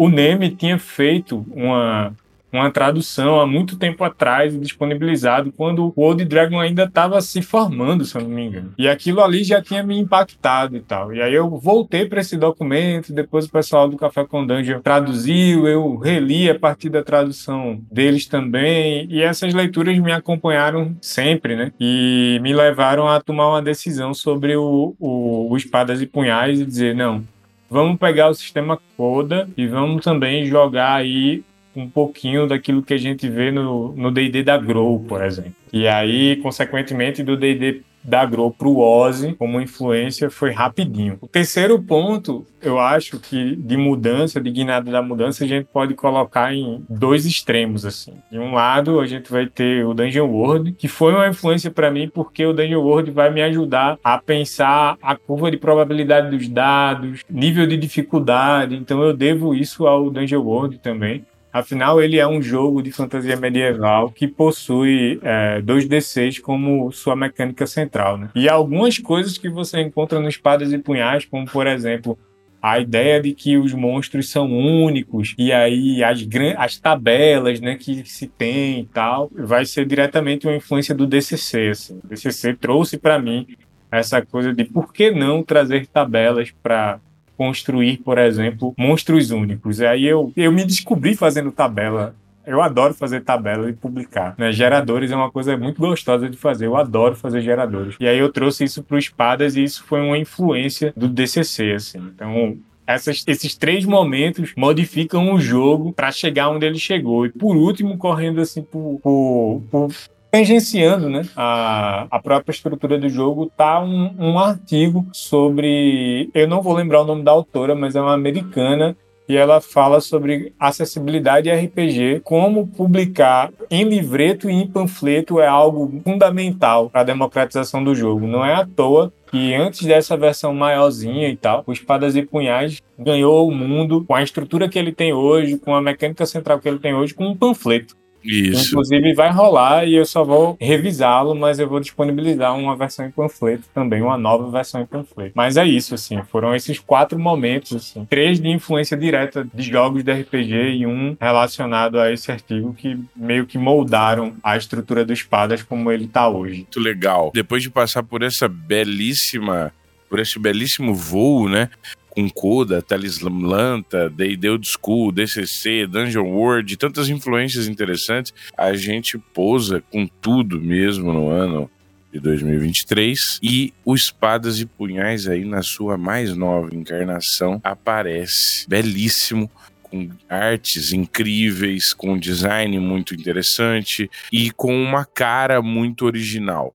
o 0.05 0.09
Neme 0.09 0.51
tinha 0.51 0.79
feito 0.79 1.45
uma 1.51 2.15
uma 2.53 2.71
tradução 2.71 3.41
há 3.41 3.47
muito 3.47 3.77
tempo 3.77 4.03
atrás 4.05 4.59
disponibilizado 4.59 5.53
quando 5.53 5.93
o 5.95 6.03
Old 6.03 6.25
Dragon 6.25 6.59
ainda 6.59 6.85
estava 6.85 7.21
se 7.21 7.43
formando, 7.43 8.05
se 8.05 8.17
eu 8.17 8.23
não 8.23 8.31
me 8.31 8.47
engano. 8.47 8.75
E 8.77 8.89
aquilo 8.89 9.23
ali 9.23 9.45
já 9.45 9.63
tinha 9.63 9.83
me 9.83 9.99
impactado 9.99 10.77
e 10.77 10.81
tal. 10.81 11.13
E 11.15 11.23
aí 11.23 11.35
eu 11.35 11.49
voltei 11.59 12.07
para 12.07 12.21
esse 12.21 12.37
documento, 12.37 13.13
depois 13.13 13.47
o 13.47 13.51
pessoal 13.51 13.89
do 13.89 13.97
Café 13.97 14.25
com 14.25 14.47
Dungeon 14.47 14.81
traduziu, 14.81 15.67
eu 15.67 15.97
reli 15.97 16.51
a 16.51 16.59
partir 16.59 16.89
da 16.89 17.03
tradução 17.03 17.81
deles 17.91 18.27
também, 18.27 19.07
e 19.11 19.23
essas 19.23 19.55
leituras 19.55 19.99
me 19.99 20.13
acompanharam 20.13 20.97
sempre, 21.01 21.57
né? 21.57 21.73
E 21.79 22.39
me 22.43 22.53
levaram 22.53 23.09
a 23.09 23.21
tomar 23.21 23.49
uma 23.49 23.63
decisão 23.63 24.13
sobre 24.15 24.57
o, 24.57 24.95
o, 24.99 25.51
o 25.51 25.57
Espadas 25.57 26.01
e 26.01 26.07
Punhais 26.07 26.61
e 26.61 26.67
dizer, 26.67 26.95
não, 26.95 27.23
vamos 27.69 27.99
pegar 27.99 28.29
o 28.29 28.35
sistema 28.35 28.79
Coda 28.97 29.49
e 29.57 29.67
vamos 29.67 30.05
também 30.05 30.45
jogar 30.45 30.95
aí 30.95 31.43
um 31.75 31.89
pouquinho 31.89 32.47
daquilo 32.47 32.83
que 32.83 32.95
a 32.95 32.99
gente 32.99 33.29
vê 33.29 33.51
no 33.51 34.11
D&D 34.11 34.43
da 34.43 34.57
Grow, 34.57 35.01
por 35.01 35.23
exemplo. 35.23 35.55
E 35.73 35.87
aí, 35.87 36.37
consequentemente, 36.37 37.23
do 37.23 37.37
D&D 37.37 37.83
da 38.03 38.25
Grow 38.25 38.51
pro 38.51 38.79
Ozzy 38.79 39.35
como 39.35 39.61
influência 39.61 40.31
foi 40.31 40.53
rapidinho. 40.53 41.19
O 41.21 41.29
terceiro 41.29 41.79
ponto, 41.83 42.47
eu 42.63 42.79
acho 42.79 43.19
que 43.19 43.55
de 43.57 43.77
mudança, 43.77 44.41
de 44.41 44.51
guinada 44.51 44.91
da 44.91 45.03
mudança, 45.03 45.45
a 45.45 45.47
gente 45.47 45.67
pode 45.71 45.95
colocar 45.95 46.55
em 46.55 46.83
dois 46.89 47.27
extremos 47.27 47.85
assim. 47.85 48.15
De 48.31 48.39
um 48.39 48.55
lado, 48.55 49.01
a 49.01 49.07
gente 49.07 49.31
vai 49.31 49.47
ter 49.47 49.85
o 49.85 49.93
Dungeon 49.93 50.27
World, 50.29 50.73
que 50.73 50.89
foi 50.89 51.13
uma 51.13 51.29
influência 51.29 51.71
para 51.71 51.91
mim 51.91 52.09
porque 52.09 52.45
o 52.47 52.55
Dungeon 52.55 52.81
World 52.81 53.11
vai 53.11 53.31
me 53.31 53.43
ajudar 53.43 53.99
a 54.03 54.17
pensar 54.17 54.97
a 55.03 55.15
curva 55.15 55.51
de 55.51 55.59
probabilidade 55.59 56.35
dos 56.35 56.49
dados, 56.49 57.23
nível 57.29 57.67
de 57.67 57.77
dificuldade. 57.77 58.77
Então 58.77 59.03
eu 59.03 59.13
devo 59.13 59.55
isso 59.55 59.87
ao 59.87 60.11
Dungeon 60.11 60.43
World 60.43 60.79
também. 60.79 61.25
Afinal, 61.53 62.01
ele 62.01 62.19
é 62.19 62.27
um 62.27 62.41
jogo 62.41 62.83
de 62.83 62.93
fantasia 62.93 63.37
medieval 63.37 64.11
que 64.11 64.29
possui 64.29 65.19
é, 65.23 65.61
2D6 65.63 66.41
como 66.41 66.93
sua 66.93 67.17
mecânica 67.17 67.67
central. 67.67 68.17
Né? 68.17 68.31
E 68.35 68.49
algumas 68.49 68.99
coisas 68.99 69.37
que 69.37 69.49
você 69.49 69.81
encontra 69.81 70.21
no 70.21 70.29
Espadas 70.29 70.73
e 70.73 70.79
Punhais, 70.79 71.25
como 71.25 71.47
por 71.47 71.67
exemplo 71.67 72.19
a 72.63 72.79
ideia 72.79 73.21
de 73.21 73.33
que 73.33 73.57
os 73.57 73.73
monstros 73.73 74.29
são 74.29 74.47
únicos 74.53 75.35
e 75.39 75.51
aí 75.51 76.05
as, 76.05 76.21
as 76.59 76.79
tabelas 76.79 77.59
né, 77.61 77.77
que 77.77 78.05
se 78.05 78.27
tem 78.27 78.81
e 78.81 78.85
tal, 78.85 79.31
vai 79.33 79.65
ser 79.65 79.87
diretamente 79.87 80.47
uma 80.47 80.57
influência 80.57 80.95
do 80.95 81.07
DCC. 81.07 81.69
Assim. 81.69 82.01
O 82.05 82.09
DCC 82.09 82.55
trouxe 82.55 82.99
para 82.99 83.19
mim 83.19 83.47
essa 83.91 84.25
coisa 84.25 84.53
de 84.53 84.65
por 84.65 84.93
que 84.93 85.11
não 85.11 85.43
trazer 85.43 85.87
tabelas 85.87 86.53
para 86.63 87.01
construir, 87.41 87.97
por 88.05 88.19
exemplo, 88.19 88.75
monstros 88.77 89.31
únicos. 89.31 89.81
E 89.81 89.87
aí 89.87 90.05
eu, 90.05 90.31
eu 90.37 90.53
me 90.53 90.63
descobri 90.63 91.17
fazendo 91.17 91.51
tabela 91.51 92.15
eu 92.47 92.61
adoro 92.61 92.93
fazer 92.95 93.21
tabela 93.21 93.69
e 93.69 93.73
publicar. 93.73 94.35
Né? 94.37 94.51
Geradores 94.51 95.13
é 95.13 95.15
uma 95.15 95.31
coisa 95.31 95.57
muito 95.57 95.79
gostosa 95.79 96.29
de 96.29 96.37
fazer. 96.37 96.67
Eu 96.67 96.77
adoro 96.77 97.15
fazer 97.15 97.43
geradores. 97.43 97.95
E 98.01 98.09
aí 98.09 98.19
eu 98.19 98.33
trouxe 98.33 98.65
isso 98.65 98.83
para 98.83 98.97
o 98.97 98.99
Espadas 98.99 99.55
e 99.55 99.63
isso 99.63 99.85
foi 99.85 100.01
uma 100.01 100.19
influência 100.19 100.93
do 100.97 101.07
DCC, 101.07 101.73
assim. 101.73 101.99
Então, 101.99 102.59
essas, 102.87 103.23
esses 103.27 103.55
três 103.55 103.85
momentos 103.85 104.53
modificam 104.57 105.33
o 105.33 105.39
jogo 105.39 105.93
para 105.93 106.11
chegar 106.11 106.49
onde 106.49 106.67
ele 106.67 106.79
chegou. 106.79 107.25
E 107.25 107.31
por 107.31 107.57
último, 107.57 107.97
correndo 107.97 108.41
assim 108.41 108.63
por, 108.63 108.99
por, 109.01 109.63
por 109.71 109.93
tangenciando 110.31 111.09
né, 111.09 111.23
a, 111.37 112.07
a 112.11 112.19
própria 112.21 112.53
estrutura 112.53 112.99
do 112.99 113.09
jogo, 113.09 113.51
tá 113.57 113.83
um, 113.83 114.15
um 114.19 114.39
artigo 114.39 115.07
sobre. 115.13 116.31
Eu 116.33 116.47
não 116.47 116.63
vou 116.63 116.75
lembrar 116.75 117.03
o 117.03 117.07
nome 117.07 117.23
da 117.23 117.31
autora, 117.33 117.75
mas 117.75 117.97
é 117.97 118.01
uma 118.01 118.15
americana 118.15 118.97
e 119.31 119.37
ela 119.37 119.61
fala 119.61 120.01
sobre 120.01 120.53
acessibilidade 120.59 121.49
RPG, 121.49 122.21
como 122.25 122.67
publicar 122.67 123.53
em 123.71 123.85
livreto 123.85 124.51
e 124.51 124.53
em 124.53 124.67
panfleto 124.67 125.39
é 125.39 125.47
algo 125.47 126.01
fundamental 126.03 126.91
para 126.91 127.03
a 127.03 127.05
democratização 127.05 127.85
do 127.85 127.95
jogo. 127.95 128.27
Não 128.27 128.45
é 128.45 128.55
à 128.55 128.67
toa 128.67 129.13
que 129.31 129.55
antes 129.55 129.87
dessa 129.87 130.17
versão 130.17 130.53
maiorzinha 130.53 131.29
e 131.29 131.37
tal, 131.37 131.63
o 131.65 131.73
Espadas 131.73 132.17
e 132.17 132.23
Punhais 132.23 132.83
ganhou 132.99 133.47
o 133.47 133.55
mundo 133.55 134.05
com 134.05 134.17
a 134.17 134.23
estrutura 134.23 134.69
que 134.69 134.77
ele 134.77 134.91
tem 134.91 135.13
hoje, 135.13 135.59
com 135.59 135.77
a 135.77 135.81
mecânica 135.81 136.27
central 136.27 136.59
que 136.59 136.69
ele 136.69 136.81
tem 136.81 136.93
hoje, 136.93 137.15
com 137.15 137.29
um 137.29 137.37
panfleto. 137.37 138.00
Isso. 138.23 138.69
Inclusive 138.69 139.15
vai 139.15 139.31
rolar 139.31 139.87
e 139.87 139.95
eu 139.95 140.05
só 140.05 140.25
vou 140.25 140.57
revisá-lo, 140.61 141.35
mas 141.35 141.59
eu 141.59 141.69
vou 141.69 141.81
disponibilizar 141.81 142.57
uma 142.57 142.77
versão 142.77 143.07
em 143.07 143.11
panfleto 143.11 143.65
também, 143.75 144.03
uma 144.03 144.19
nova 144.19 144.51
versão 144.51 144.81
em 144.81 144.87
panfleto. 144.87 145.33
Mas 145.35 145.57
é 145.57 145.65
isso, 145.65 145.95
assim, 145.95 146.21
foram 146.31 146.55
esses 146.55 146.79
quatro 146.79 147.19
momentos, 147.19 147.75
assim, 147.75 148.05
três 148.05 148.41
de 148.41 148.49
influência 148.49 148.97
direta 148.97 149.47
de 149.53 149.63
jogos 149.63 150.03
de 150.03 150.13
RPG 150.13 150.55
e 150.77 150.87
um 150.87 151.17
relacionado 151.21 151.99
a 151.99 152.13
esse 152.13 152.31
artigo 152.31 152.75
que 152.75 152.99
meio 153.17 153.47
que 153.47 153.59
moldaram 153.59 154.35
a 154.43 154.57
estrutura 154.57 155.05
do 155.05 155.13
Espadas 155.13 155.63
como 155.63 155.91
ele 155.91 156.07
tá 156.07 156.29
hoje. 156.29 156.59
Muito 156.59 156.81
legal. 156.81 157.31
Depois 157.35 157.63
de 157.63 157.71
passar 157.71 158.03
por 158.03 158.23
essa 158.23 158.49
belíssima 158.49 159.73
por 160.11 160.19
esse 160.19 160.41
belíssimo 160.41 160.93
voo, 160.93 161.49
né? 161.49 161.71
Com 162.11 162.29
Coda, 162.29 162.83
Talislanta, 162.83 164.11
D&D 164.11 164.51
Old 164.51 164.67
School, 164.67 165.13
DCC, 165.13 165.87
Dungeon 165.87 166.27
World, 166.27 166.77
tantas 166.77 167.09
influências 167.09 167.69
interessantes, 167.69 168.35
a 168.57 168.75
gente 168.75 169.17
pousa 169.17 169.83
com 169.91 170.07
tudo 170.07 170.61
mesmo 170.61 171.13
no 171.13 171.29
ano 171.29 171.71
de 172.13 172.19
2023 172.19 173.39
e 173.43 173.73
o 173.85 173.95
Espadas 173.95 174.59
e 174.59 174.67
Punhais 174.67 175.29
aí 175.29 175.45
na 175.45 175.63
sua 175.63 175.97
mais 175.97 176.37
nova 176.37 176.75
encarnação 176.75 177.61
aparece 177.63 178.67
belíssimo 178.69 179.51
com 179.83 180.09
artes 180.29 180.93
incríveis, 180.93 181.93
com 181.93 182.19
design 182.19 182.79
muito 182.79 183.15
interessante 183.15 184.11
e 184.33 184.51
com 184.51 184.75
uma 184.75 185.05
cara 185.05 185.61
muito 185.61 186.05
original. 186.05 186.75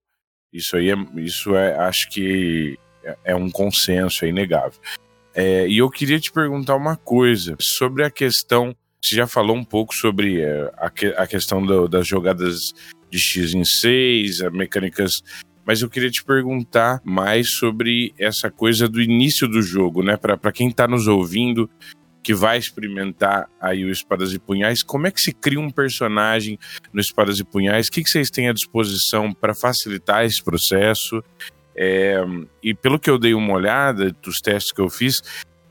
Isso 0.54 0.77
aí 0.77 0.89
é, 0.89 0.96
isso 1.18 1.56
é, 1.56 1.75
acho 1.75 2.10
que 2.10 2.77
é, 3.04 3.18
é 3.25 3.36
um 3.36 3.50
consenso, 3.50 4.25
é 4.25 4.30
inegável. 4.30 4.80
É, 5.36 5.68
e 5.68 5.80
eu 5.80 5.89
queria 5.89 6.18
te 6.18 6.32
perguntar 6.32 6.77
uma 6.77 6.96
coisa 6.96 7.58
sobre 7.60 8.06
a 8.06 8.10
questão. 8.10 8.74
Você 9.04 9.18
já 9.18 9.27
falou 9.27 9.58
um 9.58 9.65
pouco 9.65 9.94
sobre 9.94 10.42
é, 10.42 10.72
a, 10.77 10.88
a, 11.18 11.27
questão 11.27 11.63
do, 11.63 11.89
das 11.89 12.08
jogadas 12.08 12.58
de 13.12 13.20
X 13.20 13.54
em 13.54 13.65
6, 13.65 14.42
as 14.42 14.54
mecânicas. 14.54 15.12
Mas 15.65 15.82
eu 15.82 15.89
queria 15.89 16.10
te 16.10 16.24
perguntar 16.24 17.01
mais 17.04 17.50
sobre 17.56 18.13
essa 18.18 18.50
coisa 18.50 18.88
do 18.88 19.01
início 19.01 19.48
do 19.48 19.62
jogo, 19.62 20.01
né? 20.01 20.15
Para 20.15 20.51
quem 20.54 20.70
está 20.70 20.88
nos 20.88 21.06
ouvindo, 21.06 21.70
que 22.25 22.34
vai 22.34 22.58
experimentar 22.58 23.48
aí 23.60 23.84
o 23.84 23.92
Espadas 23.92 24.34
e 24.34 24.39
Punhais, 24.39 24.82
como 24.82 25.06
é 25.06 25.12
que 25.12 25.22
se 25.22 25.32
cria 25.34 25.60
um 25.60 25.70
personagem 25.70 26.58
no 26.94 27.00
Espadas 27.01 27.39
e 27.39 27.44
Punhais? 27.44 27.88
O 27.88 27.92
que, 27.92 28.04
que 28.04 28.10
vocês 28.10 28.30
têm 28.30 28.48
à 28.48 28.54
disposição 28.54 29.32
para 29.32 29.54
facilitar 29.54 30.24
esse 30.25 30.44
processo? 30.44 31.24
É, 31.77 32.24
e 32.63 32.74
pelo 32.74 33.00
que 33.00 33.10
eu 33.10 33.20
dei 33.20 33.34
uma 33.34 33.53
olhada 33.53 34.12
dos 34.22 34.38
testes 34.38 34.72
que 34.72 34.82
eu 34.82 34.89
fiz, 34.89 35.22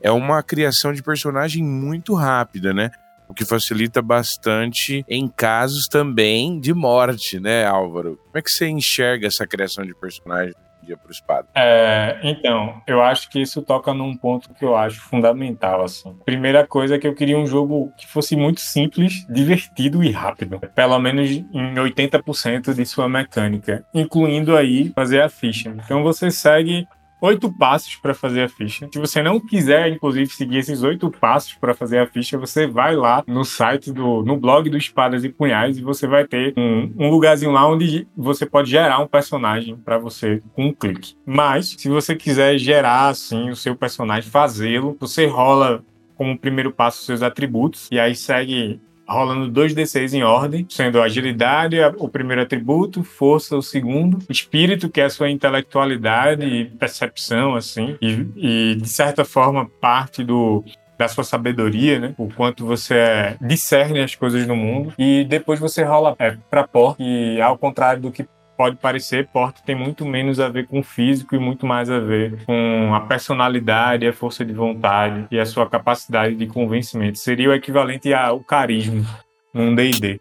é 0.01 0.11
uma 0.11 0.43
criação 0.43 0.93
de 0.93 1.01
personagem 1.01 1.63
muito 1.63 2.13
rápida, 2.13 2.73
né? 2.73 2.91
O 3.27 3.33
que 3.33 3.43
facilita 3.43 4.01
bastante 4.01 5.03
em 5.09 5.27
casos 5.27 5.87
também 5.89 6.59
de 6.59 6.73
morte, 6.73 7.39
né, 7.39 7.65
Álvaro? 7.65 8.17
Como 8.17 8.37
é 8.37 8.41
que 8.41 8.51
você 8.51 8.67
enxerga 8.67 9.25
essa 9.25 9.47
criação 9.47 9.83
de 9.83 9.95
personagem? 9.95 10.53
Dia 10.85 10.97
para 10.97 11.09
o 11.09 11.11
espada? 11.11 11.47
É, 11.55 12.19
então, 12.23 12.81
eu 12.87 13.01
acho 13.01 13.29
que 13.29 13.41
isso 13.41 13.61
toca 13.61 13.93
num 13.93 14.15
ponto 14.15 14.53
que 14.53 14.63
eu 14.63 14.75
acho 14.75 15.01
fundamental, 15.01 15.83
assim. 15.83 16.15
Primeira 16.25 16.65
coisa 16.65 16.95
é 16.95 16.99
que 16.99 17.07
eu 17.07 17.15
queria 17.15 17.37
um 17.37 17.47
jogo 17.47 17.91
que 17.97 18.07
fosse 18.07 18.35
muito 18.35 18.61
simples, 18.61 19.25
divertido 19.29 20.03
e 20.03 20.11
rápido. 20.11 20.59
Pelo 20.73 20.99
menos 20.99 21.29
em 21.31 21.73
80% 21.75 22.73
de 22.73 22.85
sua 22.85 23.09
mecânica, 23.09 23.85
incluindo 23.93 24.55
aí 24.55 24.91
fazer 24.95 25.21
a 25.21 25.29
ficha. 25.29 25.75
Então 25.83 26.03
você 26.03 26.29
segue 26.31 26.87
oito 27.21 27.51
passos 27.51 27.95
para 27.95 28.13
fazer 28.13 28.43
a 28.43 28.49
ficha. 28.49 28.87
Se 28.91 28.99
você 28.99 29.21
não 29.21 29.39
quiser, 29.39 29.89
inclusive, 29.89 30.27
seguir 30.27 30.57
esses 30.57 30.83
oito 30.83 31.09
passos 31.09 31.53
para 31.53 31.73
fazer 31.73 31.99
a 31.99 32.07
ficha, 32.07 32.37
você 32.37 32.67
vai 32.67 32.95
lá 32.95 33.23
no 33.27 33.43
site 33.43 33.91
do, 33.91 34.23
no 34.23 34.37
blog 34.37 34.69
do 34.69 34.77
Espadas 34.77 35.23
e 35.23 35.29
Punhais 35.29 35.77
e 35.77 35.81
você 35.81 36.07
vai 36.07 36.25
ter 36.25 36.53
um, 36.57 36.91
um 36.97 37.09
lugarzinho 37.09 37.51
lá 37.51 37.67
onde 37.67 38.07
você 38.15 38.45
pode 38.45 38.69
gerar 38.69 38.99
um 38.99 39.07
personagem 39.07 39.75
para 39.75 39.97
você 39.97 40.41
com 40.53 40.67
um 40.67 40.73
clique. 40.73 41.15
Mas, 41.25 41.75
se 41.77 41.89
você 41.89 42.15
quiser 42.15 42.57
gerar 42.57 43.07
assim 43.07 43.49
o 43.49 43.55
seu 43.55 43.75
personagem, 43.75 44.29
fazê-lo, 44.29 44.95
você 44.99 45.25
rola 45.25 45.83
como 46.15 46.37
primeiro 46.37 46.71
passo 46.71 47.03
seus 47.03 47.21
atributos 47.21 47.89
e 47.91 47.99
aí 47.99 48.15
segue 48.15 48.79
rolando 49.07 49.51
2d6 49.51 50.13
em 50.13 50.23
ordem, 50.23 50.65
sendo 50.69 51.01
agilidade 51.01 51.77
o 51.97 52.09
primeiro 52.09 52.41
atributo, 52.41 53.03
força 53.03 53.55
o 53.55 53.61
segundo, 53.61 54.19
espírito, 54.29 54.89
que 54.89 55.01
é 55.01 55.05
a 55.05 55.09
sua 55.09 55.29
intelectualidade 55.29 56.45
e 56.45 56.65
percepção, 56.65 57.55
assim, 57.55 57.97
e, 58.01 58.27
e 58.35 58.75
de 58.75 58.89
certa 58.89 59.23
forma 59.23 59.69
parte 59.79 60.23
do 60.23 60.63
da 60.97 61.07
sua 61.07 61.23
sabedoria, 61.23 61.99
né? 61.99 62.15
O 62.17 62.29
quanto 62.29 62.65
você 62.65 63.35
discerne 63.41 63.99
as 63.99 64.15
coisas 64.15 64.47
no 64.47 64.55
mundo. 64.55 64.93
E 64.97 65.25
depois 65.25 65.59
você 65.59 65.83
rola 65.83 66.15
é, 66.17 66.37
pra 66.49 66.65
porta, 66.65 67.03
e 67.03 67.41
ao 67.41 67.57
contrário 67.57 68.01
do 68.01 68.11
que 68.11 68.25
pode 68.55 68.77
parecer, 68.77 69.27
porte 69.27 69.63
tem 69.63 69.75
muito 69.75 70.05
menos 70.05 70.39
a 70.39 70.49
ver 70.49 70.67
com 70.67 70.79
o 70.79 70.83
físico 70.83 71.35
e 71.35 71.39
muito 71.39 71.65
mais 71.65 71.89
a 71.89 71.99
ver 71.99 72.43
com 72.45 72.93
a 72.93 73.01
personalidade, 73.01 74.07
a 74.07 74.13
força 74.13 74.45
de 74.45 74.53
vontade 74.53 75.27
e 75.31 75.39
a 75.39 75.45
sua 75.45 75.69
capacidade 75.69 76.35
de 76.35 76.47
convencimento. 76.47 77.17
Seria 77.17 77.49
o 77.49 77.53
equivalente 77.53 78.13
ao 78.13 78.39
carisma 78.39 79.05
num 79.53 79.73
D&D. 79.73 80.19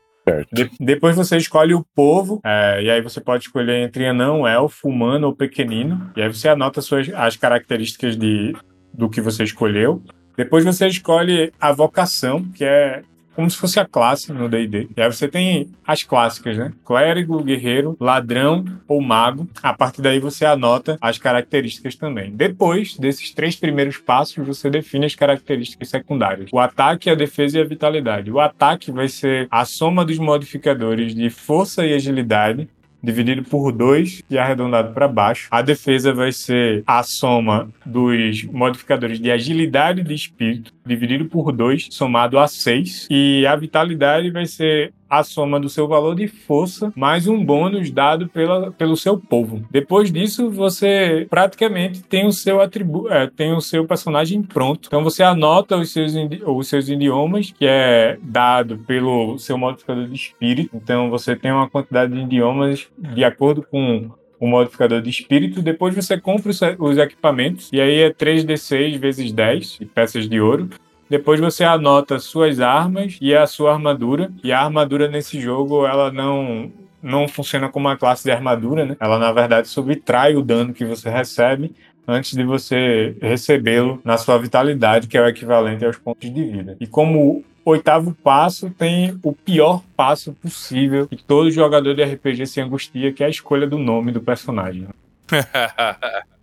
De 0.50 0.70
depois 0.80 1.14
você 1.14 1.36
escolhe 1.36 1.74
o 1.74 1.84
povo, 1.94 2.40
é, 2.42 2.82
e 2.82 2.90
aí 2.90 3.02
você 3.02 3.20
pode 3.20 3.44
escolher 3.44 3.84
entre 3.84 4.06
anão, 4.06 4.48
elfo, 4.48 4.88
humano 4.88 5.26
ou 5.26 5.36
pequenino. 5.36 6.10
E 6.16 6.22
aí 6.22 6.28
você 6.28 6.48
anota 6.48 6.80
suas, 6.80 7.10
as 7.10 7.36
características 7.36 8.16
de, 8.16 8.56
do 8.92 9.10
que 9.10 9.20
você 9.20 9.44
escolheu. 9.44 10.02
Depois 10.36 10.64
você 10.64 10.86
escolhe 10.88 11.52
a 11.60 11.72
vocação, 11.72 12.42
que 12.42 12.64
é 12.64 13.02
como 13.34 13.50
se 13.50 13.56
fosse 13.56 13.80
a 13.80 13.84
classe 13.84 14.32
no 14.32 14.48
D&D. 14.48 14.88
E 14.96 15.02
aí 15.02 15.12
você 15.12 15.28
tem 15.28 15.68
as 15.86 16.02
clássicas, 16.02 16.56
né? 16.56 16.72
Clérigo, 16.84 17.42
guerreiro, 17.42 17.96
ladrão 18.00 18.64
ou 18.86 19.00
mago. 19.00 19.48
A 19.62 19.72
partir 19.72 20.02
daí 20.02 20.18
você 20.18 20.44
anota 20.44 20.96
as 21.00 21.18
características 21.18 21.96
também. 21.96 22.30
Depois 22.30 22.96
desses 22.96 23.32
três 23.32 23.56
primeiros 23.56 23.98
passos, 23.98 24.46
você 24.46 24.70
define 24.70 25.06
as 25.06 25.14
características 25.14 25.88
secundárias. 25.88 26.50
O 26.52 26.58
ataque, 26.58 27.10
a 27.10 27.14
defesa 27.14 27.58
e 27.58 27.60
a 27.60 27.64
vitalidade. 27.64 28.30
O 28.30 28.40
ataque 28.40 28.90
vai 28.90 29.08
ser 29.08 29.48
a 29.50 29.64
soma 29.64 30.04
dos 30.04 30.18
modificadores 30.18 31.14
de 31.14 31.28
força 31.30 31.84
e 31.84 31.94
agilidade 31.94 32.68
dividido 33.04 33.42
por 33.44 33.70
2 33.70 34.22
e 34.30 34.38
arredondado 34.38 34.92
para 34.92 35.06
baixo. 35.06 35.48
A 35.50 35.62
defesa 35.62 36.12
vai 36.12 36.32
ser 36.32 36.82
a 36.86 37.02
soma 37.02 37.68
dos 37.84 38.44
modificadores 38.44 39.20
de 39.20 39.30
agilidade 39.30 40.02
de 40.02 40.14
espírito, 40.14 40.72
dividido 40.84 41.26
por 41.26 41.52
2, 41.52 41.88
somado 41.90 42.38
a 42.38 42.48
6. 42.48 43.08
E 43.10 43.46
a 43.46 43.54
vitalidade 43.54 44.30
vai 44.30 44.46
ser 44.46 44.92
a 45.08 45.22
soma 45.22 45.60
do 45.60 45.68
seu 45.68 45.86
valor 45.86 46.14
de 46.14 46.26
força 46.26 46.92
mais 46.96 47.26
um 47.26 47.44
bônus 47.44 47.90
dado 47.90 48.28
pela, 48.28 48.70
pelo 48.72 48.96
seu 48.96 49.18
povo. 49.18 49.64
Depois 49.70 50.12
disso, 50.12 50.50
você 50.50 51.26
praticamente 51.28 52.02
tem 52.02 52.26
o 52.26 52.32
seu 52.32 52.60
atributo, 52.60 53.12
é, 53.12 53.28
tem 53.28 53.52
o 53.52 53.60
seu 53.60 53.86
personagem 53.86 54.42
pronto. 54.42 54.86
Então 54.86 55.02
você 55.02 55.22
anota 55.22 55.76
os 55.76 55.92
seus, 55.92 56.14
os 56.46 56.68
seus 56.68 56.88
idiomas, 56.88 57.50
que 57.50 57.66
é 57.66 58.18
dado 58.22 58.78
pelo 58.78 59.38
seu 59.38 59.56
modificador 59.58 60.06
de 60.06 60.14
espírito. 60.14 60.70
Então 60.74 61.10
você 61.10 61.36
tem 61.36 61.52
uma 61.52 61.68
quantidade 61.68 62.12
de 62.12 62.20
idiomas 62.20 62.88
de 62.98 63.24
acordo 63.24 63.62
com 63.62 64.10
o 64.38 64.46
modificador 64.46 65.00
de 65.00 65.10
espírito. 65.10 65.62
Depois 65.62 65.94
você 65.94 66.20
compra 66.20 66.50
os 66.78 66.98
equipamentos, 66.98 67.70
e 67.72 67.80
aí 67.80 68.00
é 68.00 68.10
3d6 68.10 68.98
vezes 68.98 69.32
10 69.32 69.80
peças 69.94 70.28
de 70.28 70.40
ouro. 70.40 70.68
Depois 71.08 71.40
você 71.40 71.64
anota 71.64 72.18
suas 72.18 72.60
armas 72.60 73.18
e 73.20 73.34
a 73.34 73.46
sua 73.46 73.72
armadura. 73.72 74.30
E 74.42 74.52
a 74.52 74.60
armadura 74.60 75.08
nesse 75.08 75.40
jogo, 75.40 75.86
ela 75.86 76.10
não 76.10 76.72
não 77.02 77.28
funciona 77.28 77.68
como 77.68 77.86
uma 77.86 77.98
classe 77.98 78.24
de 78.24 78.30
armadura, 78.30 78.86
né? 78.86 78.96
Ela 78.98 79.18
na 79.18 79.30
verdade 79.30 79.68
subtrai 79.68 80.34
o 80.34 80.42
dano 80.42 80.72
que 80.72 80.86
você 80.86 81.10
recebe 81.10 81.74
antes 82.08 82.32
de 82.32 82.42
você 82.42 83.14
recebê-lo 83.20 84.00
na 84.02 84.16
sua 84.16 84.38
vitalidade, 84.38 85.06
que 85.06 85.18
é 85.18 85.20
o 85.20 85.28
equivalente 85.28 85.84
aos 85.84 85.98
pontos 85.98 86.32
de 86.32 86.44
vida. 86.44 86.76
E 86.80 86.86
como 86.86 87.44
oitavo 87.64 88.14
passo 88.22 88.70
tem 88.70 89.18
o 89.22 89.32
pior 89.32 89.82
passo 89.96 90.32
possível 90.32 91.06
que 91.06 91.22
todo 91.22 91.50
jogador 91.50 91.94
de 91.94 92.02
RPG 92.02 92.46
se 92.46 92.60
angustia, 92.60 93.12
que 93.12 93.22
é 93.22 93.26
a 93.26 93.30
escolha 93.30 93.66
do 93.66 93.78
nome 93.78 94.10
do 94.10 94.20
personagem. 94.20 94.88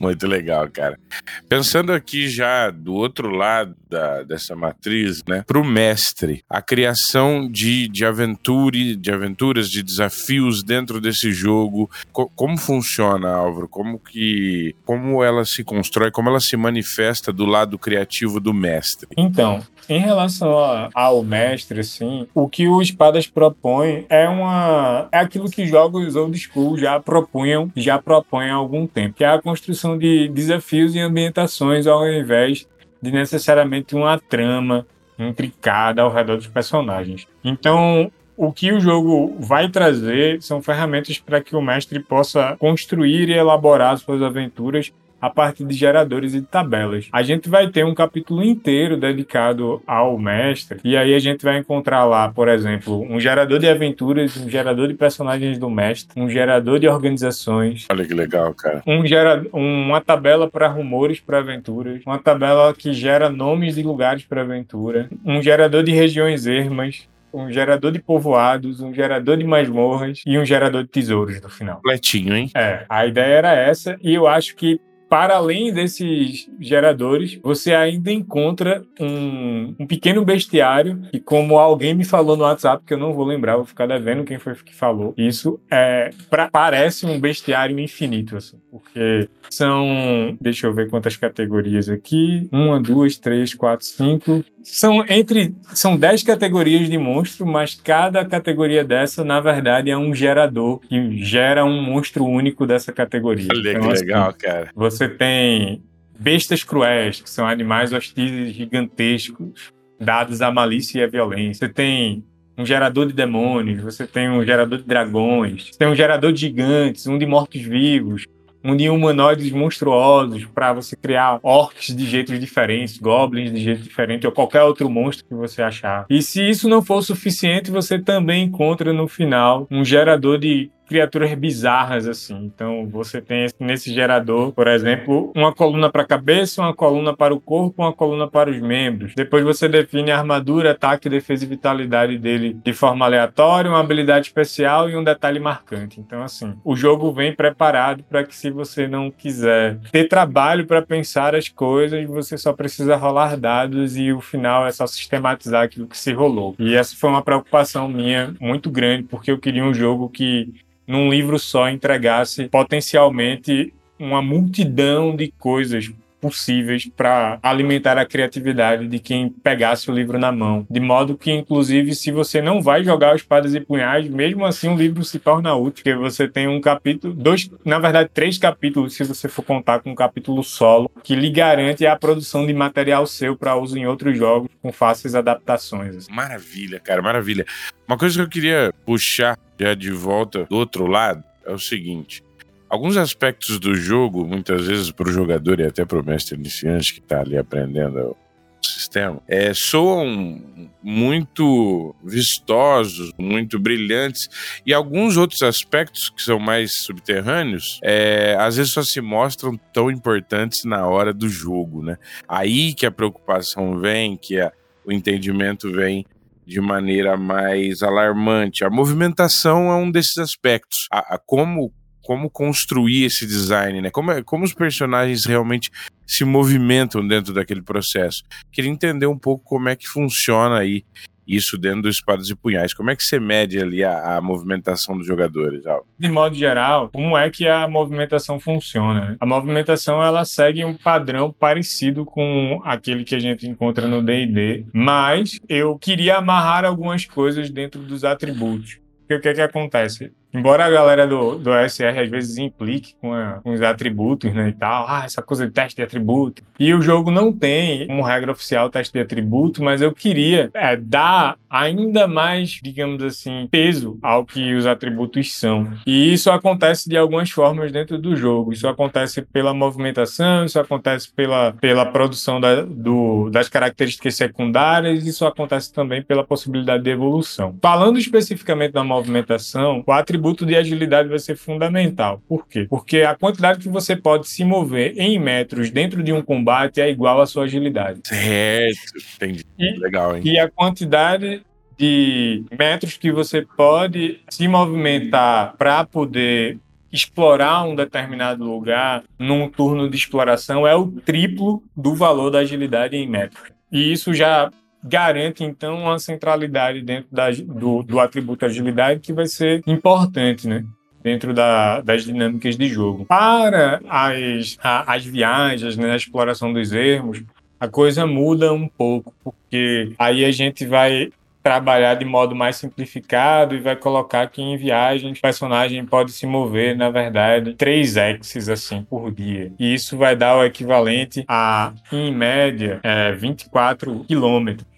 Muito 0.00 0.26
legal, 0.26 0.66
cara. 0.70 0.98
Pensando 1.46 1.92
aqui 1.92 2.26
já 2.30 2.70
do 2.70 2.94
outro 2.94 3.28
lado 3.28 3.76
da, 3.88 4.22
dessa 4.22 4.56
matriz, 4.56 5.22
né, 5.28 5.44
para 5.46 5.60
o 5.60 5.64
mestre, 5.64 6.42
a 6.48 6.62
criação 6.62 7.46
de, 7.46 7.86
de, 7.86 8.06
aventura, 8.06 8.96
de 8.96 9.10
aventuras, 9.12 9.68
de 9.68 9.82
desafios 9.82 10.62
dentro 10.62 11.02
desse 11.02 11.32
jogo, 11.32 11.90
co 12.12 12.30
como 12.34 12.56
funciona, 12.56 13.30
Álvaro? 13.30 13.68
Como 13.68 13.98
que, 13.98 14.74
como 14.86 15.22
ela 15.22 15.44
se 15.44 15.62
constrói, 15.62 16.10
como 16.10 16.30
ela 16.30 16.40
se 16.40 16.56
manifesta 16.56 17.30
do 17.30 17.44
lado 17.44 17.78
criativo 17.78 18.40
do 18.40 18.54
mestre? 18.54 19.08
Então, 19.18 19.62
em 19.90 19.98
relação 19.98 20.56
a, 20.56 20.88
ao 20.94 21.24
mestre, 21.24 21.80
assim, 21.80 22.28
o 22.32 22.48
que 22.48 22.68
o 22.68 22.80
Espadas 22.80 23.26
propõe 23.26 24.06
é 24.08 24.28
uma 24.28 25.08
é 25.10 25.18
aquilo 25.18 25.50
que 25.50 25.66
jogos 25.66 26.14
old 26.14 26.38
school 26.38 26.78
já 26.78 27.00
propunham, 27.00 27.70
já 27.74 27.98
propõem 27.98 28.50
há 28.50 28.54
algum 28.54 28.86
tempo, 28.86 29.16
que 29.16 29.24
é 29.24 29.28
a 29.28 29.42
construção 29.42 29.98
de 29.98 30.28
desafios 30.28 30.94
e 30.94 31.00
ambientações 31.00 31.88
ao 31.88 32.08
invés 32.08 32.68
de 33.02 33.10
necessariamente 33.10 33.96
uma 33.96 34.16
trama 34.16 34.86
intricada 35.18 36.02
ao 36.02 36.12
redor 36.12 36.36
dos 36.36 36.46
personagens. 36.46 37.26
Então, 37.42 38.12
o 38.36 38.52
que 38.52 38.72
o 38.72 38.80
jogo 38.80 39.36
vai 39.38 39.68
trazer 39.68 40.40
são 40.40 40.62
ferramentas 40.62 41.18
para 41.18 41.42
que 41.42 41.54
o 41.56 41.60
mestre 41.60 41.98
possa 42.00 42.56
construir 42.58 43.28
e 43.28 43.34
elaborar 43.34 43.98
suas 43.98 44.22
aventuras 44.22 44.92
a 45.20 45.28
partir 45.28 45.64
de 45.64 45.74
geradores 45.74 46.34
e 46.34 46.40
de 46.40 46.46
tabelas. 46.46 47.08
A 47.12 47.22
gente 47.22 47.48
vai 47.48 47.68
ter 47.68 47.84
um 47.84 47.94
capítulo 47.94 48.42
inteiro 48.42 48.96
dedicado 48.96 49.82
ao 49.86 50.18
mestre, 50.18 50.80
e 50.82 50.96
aí 50.96 51.14
a 51.14 51.18
gente 51.18 51.44
vai 51.44 51.58
encontrar 51.58 52.04
lá, 52.04 52.28
por 52.30 52.48
exemplo, 52.48 53.02
um 53.02 53.20
gerador 53.20 53.58
de 53.58 53.68
aventuras, 53.68 54.36
um 54.36 54.48
gerador 54.48 54.88
de 54.88 54.94
personagens 54.94 55.58
do 55.58 55.68
mestre, 55.68 56.20
um 56.20 56.28
gerador 56.28 56.78
de 56.78 56.88
organizações. 56.88 57.86
Olha 57.90 58.04
que 58.04 58.14
legal, 58.14 58.54
cara. 58.54 58.82
Um 58.86 59.06
gera, 59.06 59.44
uma 59.52 60.00
tabela 60.00 60.48
para 60.48 60.68
rumores 60.68 61.20
para 61.20 61.38
aventuras, 61.38 62.02
uma 62.06 62.18
tabela 62.18 62.72
que 62.74 62.92
gera 62.92 63.28
nomes 63.28 63.74
de 63.74 63.82
lugares 63.82 64.24
para 64.24 64.42
aventura, 64.42 65.08
um 65.24 65.42
gerador 65.42 65.82
de 65.82 65.92
regiões 65.92 66.46
ermas, 66.46 67.08
um 67.32 67.50
gerador 67.50 67.92
de 67.92 68.00
povoados, 68.00 68.80
um 68.80 68.92
gerador 68.92 69.36
de 69.36 69.44
masmorras 69.44 70.22
e 70.26 70.38
um 70.38 70.44
gerador 70.44 70.82
de 70.82 70.88
tesouros 70.88 71.40
no 71.40 71.48
final. 71.48 71.76
Completinho, 71.76 72.36
hein? 72.36 72.50
É, 72.56 72.84
a 72.88 73.06
ideia 73.06 73.34
era 73.34 73.54
essa 73.54 73.96
e 74.02 74.14
eu 74.14 74.26
acho 74.26 74.56
que 74.56 74.80
para 75.10 75.34
além 75.34 75.72
desses 75.72 76.48
geradores, 76.60 77.40
você 77.42 77.74
ainda 77.74 78.12
encontra 78.12 78.84
um, 78.98 79.74
um, 79.80 79.86
pequeno 79.86 80.24
bestiário 80.24 81.02
e 81.12 81.18
como 81.18 81.58
alguém 81.58 81.94
me 81.94 82.04
falou 82.04 82.36
no 82.36 82.44
WhatsApp, 82.44 82.84
que 82.86 82.94
eu 82.94 82.98
não 82.98 83.12
vou 83.12 83.26
lembrar, 83.26 83.56
vou 83.56 83.66
ficar 83.66 83.86
devendo 83.86 84.22
quem 84.22 84.38
foi 84.38 84.54
que 84.54 84.72
falou, 84.72 85.12
isso 85.18 85.58
é 85.68 86.10
pra, 86.30 86.48
parece 86.48 87.06
um 87.06 87.18
bestiário 87.18 87.76
infinito, 87.80 88.36
assim, 88.36 88.56
porque 88.70 89.28
são, 89.50 90.38
deixa 90.40 90.68
eu 90.68 90.72
ver 90.72 90.88
quantas 90.88 91.16
categorias 91.16 91.88
aqui, 91.88 92.48
uma, 92.52 92.80
duas, 92.80 93.18
três, 93.18 93.52
quatro, 93.52 93.84
cinco, 93.84 94.44
são 94.62 95.04
entre, 95.08 95.54
são 95.74 95.96
dez 95.96 96.22
categorias 96.22 96.88
de 96.88 96.98
monstro, 96.98 97.46
mas 97.46 97.74
cada 97.74 98.24
categoria 98.24 98.84
dessa, 98.84 99.24
na 99.24 99.40
verdade, 99.40 99.90
é 99.90 99.96
um 99.96 100.14
gerador 100.14 100.80
que 100.80 101.24
gera 101.24 101.64
um 101.64 101.82
monstro 101.82 102.24
único 102.24 102.66
dessa 102.66 102.92
categoria. 102.92 103.48
Olha 103.50 103.70
então, 103.70 103.82
que 103.82 103.92
assim, 103.92 104.04
legal, 104.04 104.34
cara. 104.38 104.70
Você 104.74 104.99
você 105.00 105.08
tem 105.08 105.82
bestas 106.18 106.62
cruéis, 106.62 107.22
que 107.22 107.30
são 107.30 107.46
animais 107.46 107.90
hostis 107.90 108.54
gigantescos, 108.54 109.72
dados 109.98 110.42
à 110.42 110.52
malícia 110.52 111.00
e 111.00 111.04
à 111.04 111.06
violência. 111.06 111.66
Você 111.66 111.72
tem 111.72 112.22
um 112.58 112.66
gerador 112.66 113.06
de 113.06 113.14
demônios, 113.14 113.80
você 113.80 114.06
tem 114.06 114.28
um 114.28 114.44
gerador 114.44 114.78
de 114.78 114.84
dragões, 114.84 115.70
você 115.70 115.78
tem 115.78 115.88
um 115.88 115.94
gerador 115.94 116.32
de 116.34 116.40
gigantes, 116.40 117.06
um 117.06 117.16
de 117.16 117.24
mortos-vivos, 117.24 118.26
um 118.62 118.76
de 118.76 118.90
humanoides 118.90 119.50
monstruosos 119.52 120.44
para 120.44 120.74
você 120.74 120.94
criar 120.94 121.40
orcs 121.42 121.96
de 121.96 122.04
jeitos 122.04 122.38
diferentes, 122.38 122.98
goblins 122.98 123.50
de 123.50 123.58
jeito 123.58 123.82
diferente 123.82 124.26
ou 124.26 124.32
qualquer 124.32 124.62
outro 124.64 124.90
monstro 124.90 125.24
que 125.26 125.34
você 125.34 125.62
achar. 125.62 126.04
E 126.10 126.20
se 126.20 126.46
isso 126.46 126.68
não 126.68 126.82
for 126.82 127.00
suficiente, 127.00 127.70
você 127.70 127.98
também 127.98 128.44
encontra 128.44 128.92
no 128.92 129.08
final 129.08 129.66
um 129.70 129.82
gerador 129.82 130.38
de 130.38 130.70
criaturas 130.90 131.32
bizarras 131.34 132.08
assim. 132.08 132.34
Então 132.44 132.88
você 132.90 133.20
tem 133.20 133.46
nesse 133.60 133.94
gerador, 133.94 134.52
por 134.52 134.66
exemplo, 134.66 135.30
uma 135.36 135.54
coluna 135.54 135.88
para 135.88 136.02
a 136.02 136.06
cabeça, 136.06 136.60
uma 136.60 136.74
coluna 136.74 137.16
para 137.16 137.32
o 137.32 137.40
corpo, 137.40 137.82
uma 137.82 137.92
coluna 137.92 138.26
para 138.26 138.50
os 138.50 138.58
membros. 138.60 139.14
Depois 139.14 139.44
você 139.44 139.68
define 139.68 140.10
a 140.10 140.18
armadura, 140.18 140.72
ataque, 140.72 141.08
defesa 141.08 141.44
e 141.44 141.48
vitalidade 141.48 142.18
dele 142.18 142.56
de 142.64 142.72
forma 142.72 143.04
aleatória, 143.04 143.70
uma 143.70 143.78
habilidade 143.78 144.26
especial 144.26 144.90
e 144.90 144.96
um 144.96 145.04
detalhe 145.04 145.38
marcante. 145.38 146.00
Então 146.00 146.22
assim, 146.22 146.54
o 146.64 146.74
jogo 146.74 147.12
vem 147.12 147.32
preparado 147.32 148.02
para 148.02 148.24
que 148.24 148.34
se 148.34 148.50
você 148.50 148.88
não 148.88 149.12
quiser 149.12 149.78
ter 149.92 150.08
trabalho 150.08 150.66
para 150.66 150.82
pensar 150.82 151.36
as 151.36 151.48
coisas, 151.48 152.04
você 152.06 152.36
só 152.36 152.52
precisa 152.52 152.96
rolar 152.96 153.36
dados 153.36 153.96
e 153.96 154.12
o 154.12 154.20
final 154.20 154.66
é 154.66 154.72
só 154.72 154.88
sistematizar 154.88 155.62
aquilo 155.62 155.86
que 155.86 155.96
se 155.96 156.12
rolou. 156.12 156.56
E 156.58 156.74
essa 156.74 156.96
foi 156.96 157.10
uma 157.10 157.22
preocupação 157.22 157.86
minha 157.88 158.34
muito 158.40 158.70
grande, 158.70 159.04
porque 159.04 159.30
eu 159.30 159.38
queria 159.38 159.62
um 159.62 159.72
jogo 159.72 160.08
que 160.08 160.52
num 160.90 161.08
livro 161.08 161.38
só 161.38 161.68
entregasse 161.68 162.48
potencialmente 162.48 163.72
uma 163.96 164.20
multidão 164.20 165.14
de 165.14 165.32
coisas 165.38 165.88
possíveis 166.20 166.88
para 166.96 167.38
alimentar 167.42 167.98
a 167.98 168.06
criatividade 168.06 168.86
de 168.86 168.98
quem 168.98 169.30
pegasse 169.30 169.90
o 169.90 169.94
livro 169.94 170.18
na 170.18 170.30
mão. 170.30 170.66
De 170.70 170.80
modo 170.80 171.16
que, 171.16 171.32
inclusive, 171.32 171.94
se 171.94 172.12
você 172.12 172.40
não 172.42 172.60
vai 172.60 172.84
jogar 172.84 173.16
espadas 173.16 173.54
e 173.54 173.60
punhais, 173.60 174.08
mesmo 174.08 174.44
assim 174.44 174.68
o 174.68 174.76
livro 174.76 175.04
se 175.04 175.18
torna 175.18 175.54
útil, 175.54 175.82
porque 175.84 175.94
você 175.94 176.28
tem 176.28 176.48
um 176.48 176.60
capítulo, 176.60 177.14
dois, 177.14 177.50
na 177.64 177.78
verdade, 177.78 178.10
três 178.12 178.38
capítulos, 178.38 178.94
se 178.94 179.04
você 179.04 179.28
for 179.28 179.42
contar 179.42 179.80
com 179.80 179.90
um 179.90 179.94
capítulo 179.94 180.42
solo, 180.42 180.90
que 181.02 181.14
lhe 181.14 181.30
garante 181.30 181.86
a 181.86 181.96
produção 181.96 182.46
de 182.46 182.52
material 182.52 183.06
seu 183.06 183.36
para 183.36 183.56
uso 183.56 183.78
em 183.78 183.86
outros 183.86 184.16
jogos 184.16 184.50
com 184.62 184.72
fáceis 184.72 185.14
adaptações. 185.14 186.08
Maravilha, 186.08 186.78
cara, 186.80 187.00
maravilha. 187.00 187.46
Uma 187.88 187.96
coisa 187.96 188.16
que 188.16 188.22
eu 188.22 188.28
queria 188.28 188.72
puxar 188.84 189.38
já 189.58 189.74
de 189.74 189.90
volta 189.90 190.44
do 190.44 190.56
outro 190.56 190.86
lado 190.86 191.22
é 191.44 191.52
o 191.52 191.58
seguinte. 191.58 192.22
Alguns 192.70 192.96
aspectos 192.96 193.58
do 193.58 193.74
jogo, 193.74 194.24
muitas 194.24 194.64
vezes 194.64 194.92
para 194.92 195.08
o 195.08 195.12
jogador 195.12 195.58
e 195.58 195.64
até 195.64 195.84
para 195.84 195.98
o 195.98 196.06
mestre 196.06 196.36
iniciante 196.36 196.94
que 196.94 197.00
está 197.00 197.20
ali 197.20 197.36
aprendendo 197.36 197.98
o 197.98 198.16
sistema, 198.64 199.20
é, 199.26 199.52
soam 199.52 200.40
muito 200.80 201.96
vistosos, 202.04 203.12
muito 203.18 203.58
brilhantes, 203.58 204.28
e 204.64 204.72
alguns 204.72 205.16
outros 205.16 205.42
aspectos 205.42 206.10
que 206.10 206.22
são 206.22 206.38
mais 206.38 206.70
subterrâneos, 206.82 207.80
é, 207.82 208.36
às 208.38 208.56
vezes 208.56 208.72
só 208.72 208.84
se 208.84 209.00
mostram 209.00 209.56
tão 209.72 209.90
importantes 209.90 210.64
na 210.64 210.86
hora 210.86 211.12
do 211.12 211.28
jogo, 211.28 211.82
né? 211.82 211.98
Aí 212.28 212.72
que 212.72 212.86
a 212.86 212.92
preocupação 212.92 213.80
vem, 213.80 214.16
que 214.16 214.38
a, 214.40 214.52
o 214.84 214.92
entendimento 214.92 215.72
vem 215.72 216.06
de 216.46 216.60
maneira 216.60 217.16
mais 217.16 217.82
alarmante. 217.82 218.64
A 218.64 218.70
movimentação 218.70 219.70
é 219.70 219.74
um 219.74 219.90
desses 219.90 220.18
aspectos. 220.18 220.86
A, 220.92 221.14
a 221.14 221.18
como 221.18 221.72
como 222.02 222.30
construir 222.30 223.04
esse 223.04 223.26
design, 223.26 223.80
né? 223.82 223.90
Como, 223.90 224.10
é, 224.10 224.22
como 224.22 224.44
os 224.44 224.54
personagens 224.54 225.24
realmente 225.26 225.70
se 226.06 226.24
movimentam 226.24 227.06
dentro 227.06 227.32
daquele 227.32 227.62
processo. 227.62 228.22
Queria 228.52 228.70
entender 228.70 229.06
um 229.06 229.18
pouco 229.18 229.44
como 229.44 229.68
é 229.68 229.76
que 229.76 229.86
funciona 229.86 230.58
aí 230.58 230.84
isso 231.30 231.56
dentro 231.56 231.82
do 231.82 231.88
espadas 231.88 232.28
e 232.28 232.34
punhais. 232.34 232.74
Como 232.74 232.90
é 232.90 232.96
que 232.96 233.04
você 233.04 233.20
mede 233.20 233.60
ali 233.60 233.84
a, 233.84 234.16
a 234.16 234.20
movimentação 234.20 234.98
dos 234.98 235.06
jogadores? 235.06 235.62
De 235.98 236.08
modo 236.08 236.34
geral, 236.34 236.90
como 236.92 237.16
é 237.16 237.30
que 237.30 237.46
a 237.46 237.68
movimentação 237.68 238.40
funciona? 238.40 239.16
A 239.20 239.26
movimentação 239.26 240.02
ela 240.02 240.24
segue 240.24 240.64
um 240.64 240.74
padrão 240.74 241.32
parecido 241.32 242.04
com 242.04 242.60
aquele 242.64 243.04
que 243.04 243.14
a 243.14 243.20
gente 243.20 243.48
encontra 243.48 243.86
no 243.86 244.02
D&D, 244.02 244.66
mas 244.72 245.38
eu 245.48 245.78
queria 245.78 246.16
amarrar 246.16 246.64
algumas 246.64 247.04
coisas 247.04 247.50
dentro 247.50 247.80
dos 247.80 248.04
atributos. 248.04 248.80
Porque 249.00 249.14
o 249.14 249.20
que 249.20 249.28
é 249.28 249.34
que 249.34 249.40
acontece? 249.40 250.12
Embora 250.32 250.64
a 250.64 250.70
galera 250.70 251.06
do, 251.06 251.36
do 251.36 251.50
SR 251.68 251.98
às 252.02 252.08
vezes 252.08 252.38
implique 252.38 252.94
com, 253.00 253.12
a, 253.12 253.40
com, 253.42 253.52
os 253.52 253.60
atributos, 253.60 254.32
né, 254.32 254.48
e 254.48 254.52
tal, 254.52 254.86
ah, 254.88 255.02
essa 255.04 255.20
coisa 255.20 255.46
de 255.46 255.52
teste 255.52 255.76
de 255.76 255.82
atributo. 255.82 256.42
E 256.58 256.72
o 256.72 256.80
jogo 256.80 257.10
não 257.10 257.32
tem 257.32 257.86
como 257.86 258.02
regra 258.02 258.30
oficial 258.30 258.70
teste 258.70 258.92
de 258.92 259.00
atributo, 259.00 259.62
mas 259.62 259.82
eu 259.82 259.92
queria 259.92 260.50
é, 260.54 260.76
dar 260.76 261.36
ainda 261.48 262.06
mais, 262.06 262.60
digamos 262.62 263.02
assim, 263.02 263.48
peso 263.50 263.98
ao 264.00 264.24
que 264.24 264.54
os 264.54 264.66
atributos 264.66 265.34
são. 265.34 265.72
E 265.84 266.12
isso 266.12 266.30
acontece 266.30 266.88
de 266.88 266.96
algumas 266.96 267.30
formas 267.30 267.72
dentro 267.72 267.98
do 267.98 268.14
jogo. 268.14 268.52
Isso 268.52 268.68
acontece 268.68 269.22
pela 269.22 269.52
movimentação, 269.52 270.44
isso 270.44 270.60
acontece 270.60 271.12
pela, 271.12 271.52
pela 271.54 271.84
produção 271.86 272.40
da, 272.40 272.62
do, 272.62 273.30
das 273.30 273.48
características 273.48 274.14
secundárias, 274.14 275.04
isso 275.04 275.26
acontece 275.26 275.72
também 275.72 276.02
pela 276.02 276.22
possibilidade 276.22 276.84
de 276.84 276.90
evolução. 276.90 277.56
Falando 277.60 277.98
especificamente 277.98 278.72
da 278.72 278.84
movimentação, 278.84 279.82
o 279.84 279.92
atributo 279.92 280.19
atributo 280.20 280.44
de 280.44 280.54
agilidade 280.54 281.08
vai 281.08 281.18
ser 281.18 281.36
fundamental. 281.36 282.22
Por 282.28 282.46
quê? 282.46 282.66
Porque 282.68 282.98
a 282.98 283.14
quantidade 283.14 283.58
que 283.58 283.68
você 283.68 283.96
pode 283.96 284.28
se 284.28 284.44
mover 284.44 284.94
em 284.98 285.18
metros 285.18 285.70
dentro 285.70 286.02
de 286.02 286.12
um 286.12 286.22
combate 286.22 286.80
é 286.80 286.90
igual 286.90 287.20
à 287.20 287.26
sua 287.26 287.44
agilidade. 287.44 288.00
Certo, 288.04 288.78
entendi. 289.16 289.44
E, 289.58 289.78
Legal, 289.78 290.16
hein? 290.16 290.22
E 290.24 290.38
a 290.38 290.48
quantidade 290.48 291.42
de 291.78 292.44
metros 292.56 292.98
que 292.98 293.10
você 293.10 293.46
pode 293.56 294.20
se 294.28 294.46
movimentar 294.46 295.54
para 295.56 295.84
poder 295.84 296.58
explorar 296.92 297.64
um 297.64 297.74
determinado 297.74 298.44
lugar 298.44 299.04
num 299.18 299.48
turno 299.48 299.88
de 299.88 299.96
exploração 299.96 300.66
é 300.66 300.74
o 300.74 300.88
triplo 300.88 301.62
do 301.74 301.94
valor 301.94 302.30
da 302.30 302.40
agilidade 302.40 302.96
em 302.96 303.08
metros. 303.08 303.50
E 303.72 303.92
isso 303.92 304.12
já 304.12 304.50
garante, 304.82 305.44
então, 305.44 305.82
uma 305.82 305.98
centralidade 305.98 306.82
dentro 306.82 307.08
da, 307.12 307.30
do, 307.30 307.82
do 307.82 308.00
atributo 308.00 308.44
agilidade 308.44 309.00
que 309.00 309.12
vai 309.12 309.26
ser 309.26 309.62
importante, 309.66 310.48
né? 310.48 310.64
dentro 311.02 311.32
da, 311.32 311.80
das 311.80 312.04
dinâmicas 312.04 312.56
de 312.56 312.66
jogo. 312.68 313.06
Para 313.06 313.80
as, 313.88 314.58
a, 314.62 314.94
as 314.94 315.04
viagens, 315.04 315.76
né, 315.76 315.92
a 315.92 315.96
exploração 315.96 316.52
dos 316.52 316.72
ermos, 316.72 317.22
a 317.58 317.68
coisa 317.68 318.06
muda 318.06 318.52
um 318.52 318.68
pouco, 318.68 319.14
porque 319.22 319.92
aí 319.98 320.24
a 320.24 320.30
gente 320.30 320.66
vai 320.66 321.10
trabalhar 321.42 321.94
de 321.94 322.04
modo 322.04 322.34
mais 322.34 322.56
simplificado 322.56 323.54
e 323.54 323.60
vai 323.60 323.74
colocar 323.74 324.26
que 324.28 324.42
em 324.42 324.56
viagem 324.56 325.12
o 325.12 325.20
personagem 325.20 325.84
pode 325.86 326.12
se 326.12 326.26
mover, 326.26 326.76
na 326.76 326.90
verdade, 326.90 327.54
3 327.54 327.96
axes 327.96 328.48
assim 328.48 328.82
por 328.82 329.10
dia. 329.10 329.52
E 329.58 329.72
isso 329.72 329.96
vai 329.96 330.14
dar 330.14 330.36
o 330.36 330.44
equivalente 330.44 331.24
a, 331.26 331.72
em 331.90 332.14
média, 332.14 332.80
é, 332.82 333.12
24 333.12 334.04
quilômetros. 334.04 334.69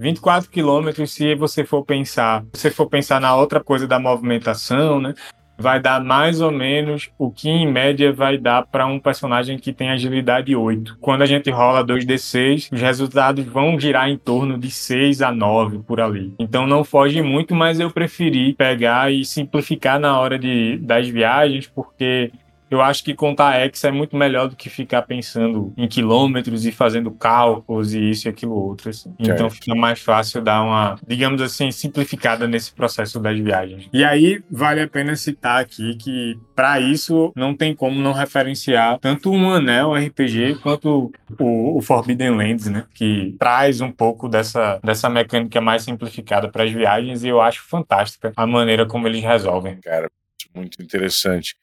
24 0.00 0.50
quilômetros, 0.50 1.12
se 1.12 1.34
você 1.34 1.62
for 1.62 1.84
pensar, 1.84 2.42
se 2.54 2.62
você 2.62 2.70
for 2.70 2.86
pensar 2.86 3.20
na 3.20 3.36
outra 3.36 3.62
coisa 3.62 3.86
da 3.86 3.98
movimentação, 3.98 4.98
né? 4.98 5.14
vai 5.58 5.78
dar 5.78 6.02
mais 6.02 6.40
ou 6.40 6.50
menos 6.50 7.10
o 7.18 7.30
que 7.30 7.50
em 7.50 7.70
média 7.70 8.10
vai 8.10 8.38
dar 8.38 8.66
para 8.66 8.86
um 8.86 8.98
personagem 8.98 9.58
que 9.58 9.74
tem 9.74 9.90
agilidade 9.90 10.56
8. 10.56 10.96
Quando 11.00 11.20
a 11.20 11.26
gente 11.26 11.50
rola 11.50 11.84
2d6, 11.84 12.70
os 12.72 12.80
resultados 12.80 13.44
vão 13.44 13.78
girar 13.78 14.08
em 14.08 14.16
torno 14.16 14.58
de 14.58 14.70
6 14.70 15.20
a 15.20 15.30
9 15.30 15.80
por 15.80 16.00
ali. 16.00 16.32
Então 16.38 16.66
não 16.66 16.82
foge 16.82 17.20
muito, 17.20 17.54
mas 17.54 17.78
eu 17.78 17.90
preferi 17.90 18.54
pegar 18.54 19.12
e 19.12 19.22
simplificar 19.22 20.00
na 20.00 20.18
hora 20.18 20.38
de, 20.38 20.78
das 20.78 21.06
viagens, 21.08 21.66
porque 21.66 22.32
eu 22.70 22.80
acho 22.80 23.02
que 23.02 23.14
contar 23.14 23.54
X 23.54 23.82
é 23.84 23.90
muito 23.90 24.16
melhor 24.16 24.48
do 24.48 24.54
que 24.54 24.70
ficar 24.70 25.02
pensando 25.02 25.74
em 25.76 25.88
quilômetros 25.88 26.64
e 26.64 26.70
fazendo 26.70 27.10
cálculos 27.10 27.92
e 27.92 28.10
isso 28.10 28.28
e 28.28 28.30
aquilo 28.30 28.54
outro. 28.54 28.90
Assim. 28.90 29.12
Então 29.18 29.50
fica 29.50 29.74
mais 29.74 30.00
fácil 30.00 30.40
dar 30.40 30.62
uma, 30.62 30.98
digamos 31.06 31.42
assim, 31.42 31.72
simplificada 31.72 32.46
nesse 32.46 32.72
processo 32.72 33.18
das 33.18 33.38
viagens. 33.38 33.88
E 33.92 34.04
aí 34.04 34.40
vale 34.50 34.80
a 34.82 34.88
pena 34.88 35.16
citar 35.16 35.60
aqui 35.60 35.96
que 35.96 36.38
para 36.54 36.78
isso 36.78 37.32
não 37.34 37.56
tem 37.56 37.74
como 37.74 38.00
não 38.00 38.12
referenciar 38.12 38.98
tanto 39.00 39.32
um 39.32 39.50
anel 39.50 39.94
RPG 39.94 40.60
quanto 40.62 41.12
o, 41.38 41.78
o 41.78 41.82
Forbidden 41.82 42.36
Lands, 42.36 42.66
né? 42.66 42.84
Que 42.94 43.34
traz 43.38 43.80
um 43.80 43.90
pouco 43.90 44.28
dessa, 44.28 44.78
dessa 44.84 45.10
mecânica 45.10 45.60
mais 45.60 45.82
simplificada 45.82 46.48
para 46.48 46.64
as 46.64 46.70
viagens 46.70 47.24
e 47.24 47.28
eu 47.28 47.40
acho 47.40 47.62
fantástica 47.62 48.32
a 48.36 48.46
maneira 48.46 48.86
como 48.86 49.08
eles 49.08 49.22
resolvem. 49.22 49.80
Cara, 49.80 50.08
muito 50.54 50.80
interessante. 50.82 51.56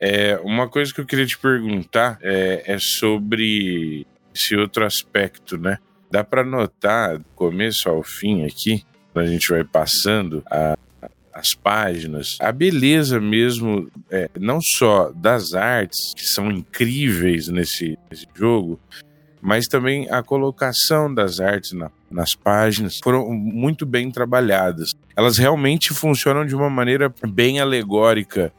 É, 0.00 0.38
uma 0.44 0.68
coisa 0.68 0.94
que 0.94 1.00
eu 1.00 1.06
queria 1.06 1.26
te 1.26 1.38
perguntar 1.38 2.18
é, 2.22 2.62
é 2.66 2.78
sobre 2.78 4.06
esse 4.34 4.56
outro 4.56 4.84
aspecto, 4.84 5.58
né? 5.58 5.78
Dá 6.10 6.22
para 6.22 6.44
notar, 6.44 7.18
do 7.18 7.24
começo 7.34 7.88
ao 7.88 8.02
fim 8.02 8.44
aqui, 8.44 8.84
quando 9.12 9.26
a 9.26 9.30
gente 9.30 9.48
vai 9.50 9.64
passando 9.64 10.42
a, 10.46 10.78
as 11.34 11.54
páginas, 11.54 12.36
a 12.40 12.52
beleza 12.52 13.20
mesmo, 13.20 13.90
é, 14.10 14.30
não 14.38 14.60
só 14.60 15.10
das 15.12 15.52
artes, 15.54 16.14
que 16.14 16.24
são 16.24 16.50
incríveis 16.50 17.48
nesse, 17.48 17.98
nesse 18.10 18.26
jogo, 18.34 18.78
mas 19.40 19.66
também 19.66 20.08
a 20.10 20.22
colocação 20.22 21.12
das 21.12 21.40
artes 21.40 21.72
na, 21.72 21.90
nas 22.10 22.34
páginas 22.34 22.98
foram 23.02 23.28
muito 23.30 23.84
bem 23.84 24.10
trabalhadas. 24.10 24.90
Elas 25.16 25.38
realmente 25.38 25.92
funcionam 25.92 26.46
de 26.46 26.54
uma 26.54 26.70
maneira 26.70 27.12
bem 27.28 27.60
alegórica 27.60 28.52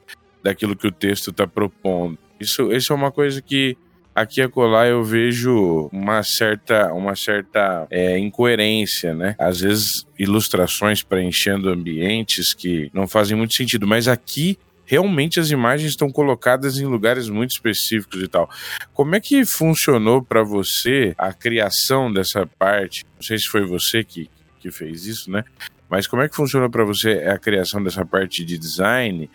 daquilo 0.44 0.76
que 0.76 0.88
o 0.88 0.92
texto 0.92 1.32
está 1.32 1.48
propondo. 1.48 2.18
Isso, 2.40 2.72
isso 2.72 2.94
é 2.94 2.96
uma 2.96 3.12
coisa 3.12 3.42
que 3.42 3.78
aqui 4.14 4.42
e 4.42 4.44
acolá 4.44 4.88
eu 4.88 5.04
vejo 5.04 5.90
uma 5.92 6.22
certa, 6.24 6.94
uma 6.94 7.16
certa 7.16 7.88
é, 7.90 8.18
incoerência, 8.18 9.14
né? 9.14 9.36
Às 9.40 9.62
vezes 9.62 10.06
ilustrações 10.18 11.02
preenchendo 11.02 11.70
ambientes 11.70 12.54
que 12.54 12.90
não 12.94 13.08
fazem 13.08 13.38
muito 13.38 13.56
sentido, 13.56 13.88
mas 13.88 14.08
aqui 14.08 14.58
realmente 14.86 15.40
as 15.40 15.52
imagens 15.52 15.92
estão 15.92 16.10
colocadas 16.12 16.80
em 16.80 16.86
lugares 16.86 17.30
muito 17.30 17.52
específicos 17.52 18.22
e 18.24 18.28
tal. 18.28 18.50
Como 18.94 19.16
é 19.16 19.20
que 19.20 19.46
funcionou 19.46 20.24
para 20.24 20.44
você 20.44 21.14
a 21.18 21.32
criação 21.32 22.12
dessa 22.12 22.46
parte? 22.58 23.06
Não 23.16 23.22
sei 23.22 23.38
se 23.38 23.46
foi 23.46 23.66
você 23.66 24.04
que, 24.04 24.30
que 24.60 24.72
fez 24.72 25.06
isso, 25.06 25.30
né? 25.30 25.44
Mas 25.88 26.08
como 26.08 26.22
é 26.22 26.30
que 26.30 26.36
funcionou 26.36 26.70
para 26.70 26.84
você 26.84 27.12
a 27.28 27.38
criação 27.38 27.84
dessa 27.84 28.06
parte 28.06 28.44
de 28.44 28.58
design 28.58 29.30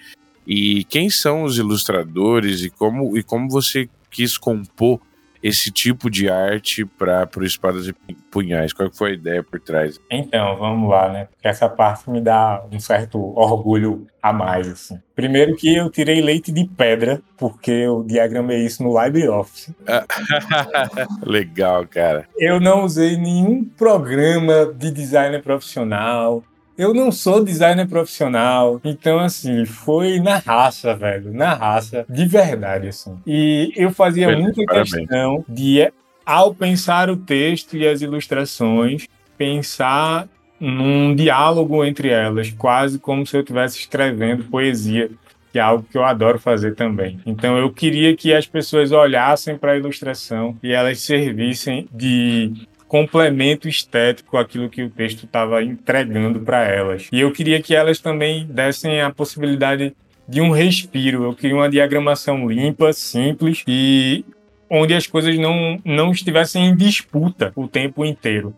e 0.47 0.85
quem 0.85 1.09
são 1.11 1.45
os 1.45 1.59
ilustradores 1.59 2.63
e 2.63 2.71
como, 2.71 3.17
e 3.17 3.23
como 3.23 3.49
você 3.49 3.89
quis 4.11 4.37
compor 4.37 5.01
esse 5.45 5.71
tipo 5.71 6.11
de 6.11 6.31
arte 6.31 6.87
para 6.87 7.29
o 7.37 7.45
Espadas 7.45 7.87
e 7.87 7.93
Punhais? 8.31 8.73
Qual 8.73 8.91
foi 8.91 9.11
a 9.11 9.15
ideia 9.15 9.43
por 9.43 9.61
trás? 9.61 10.01
Então, 10.11 10.57
vamos 10.57 10.89
lá, 10.89 11.13
né? 11.13 11.27
Porque 11.27 11.47
essa 11.47 11.69
parte 11.69 12.09
me 12.09 12.19
dá 12.19 12.65
um 12.73 12.81
certo 12.81 13.19
orgulho 13.39 14.07
a 14.23 14.33
mais, 14.33 14.67
assim. 14.67 14.99
Primeiro 15.15 15.55
que 15.55 15.77
eu 15.77 15.91
tirei 15.91 16.23
leite 16.23 16.51
de 16.51 16.65
pedra, 16.65 17.21
porque 17.37 17.71
eu 17.71 18.03
diagramei 18.03 18.65
isso 18.65 18.83
no 18.83 18.99
LibreOffice. 18.99 19.77
Legal, 21.23 21.87
cara. 21.87 22.27
Eu 22.39 22.59
não 22.59 22.85
usei 22.85 23.19
nenhum 23.19 23.65
programa 23.65 24.73
de 24.75 24.91
designer 24.91 25.43
profissional, 25.43 26.43
eu 26.77 26.93
não 26.93 27.13
sou 27.13 27.45
designer 27.45 27.89
profissional, 27.89 28.81
então 28.85 29.19
assim, 29.19 29.65
foi 29.65 30.19
na 30.21 30.39
raça, 30.39 30.95
velho, 30.95 31.33
na 31.33 31.55
raça, 31.55 32.05
de 32.09 32.27
verdade, 32.27 32.89
assim. 32.89 33.17
E 33.27 33.73
eu 33.77 33.91
fazia 33.91 34.37
muita 34.37 34.63
Parabéns. 34.65 34.91
questão 34.91 35.45
de, 35.49 35.91
ao 36.25 36.55
pensar 36.55 37.11
o 37.11 37.17
texto 37.17 37.77
e 37.77 37.87
as 37.87 38.03
ilustrações, 38.03 39.07
pensar 39.39 40.29
num 40.59 41.15
diálogo 41.15 41.85
entre 41.85 42.09
elas, 42.09 42.51
quase 42.51 42.99
como 42.99 43.27
se 43.27 43.37
eu 43.37 43.41
estivesse 43.41 43.79
escrevendo 43.79 44.45
poesia 44.45 45.11
que 45.55 45.59
é 45.61 45.63
algo 45.63 45.87
que 45.89 45.97
eu 45.97 46.03
adoro 46.03 46.37
fazer 46.37 46.75
também. 46.75 47.21
Então 47.25 47.57
eu 47.57 47.71
queria 47.71 48.17
que 48.17 48.35
as 48.35 48.45
pessoas 48.45 48.91
olhassem 48.91 49.57
para 49.57 49.71
a 49.71 49.77
ilustração 49.77 50.59
e 50.61 50.73
elas 50.73 50.99
servissem 50.99 51.89
de 51.93 52.67
complemento 52.95 53.69
estético 53.69 54.37
àquilo 54.37 54.71
que 54.71 54.81
o 54.81 54.89
texto 54.89 55.25
estava 55.25 55.61
entregando 55.65 56.39
para 56.39 56.63
elas. 56.63 57.09
E 57.11 57.19
eu 57.19 57.33
queria 57.33 57.61
que 57.61 57.75
elas 57.75 57.99
também 57.99 58.47
dessem 58.47 59.01
a 59.01 59.11
possibilidade 59.11 59.93
de 60.29 60.41
um 60.41 60.53
respiro. 60.53 61.25
Eu 61.25 61.35
queria 61.35 61.57
uma 61.57 61.69
diagramação 61.69 62.49
limpa, 62.49 62.93
simples 62.93 63.65
e 63.67 64.25
onde 64.71 64.95
as 64.95 65.09
coisas 65.09 65.37
não, 65.37 65.81
não 65.85 66.13
estivessem 66.13 66.67
em 66.67 66.77
disputa 66.77 67.53
o 67.57 67.67
tempo 67.67 68.05
inteiro. 68.05 68.55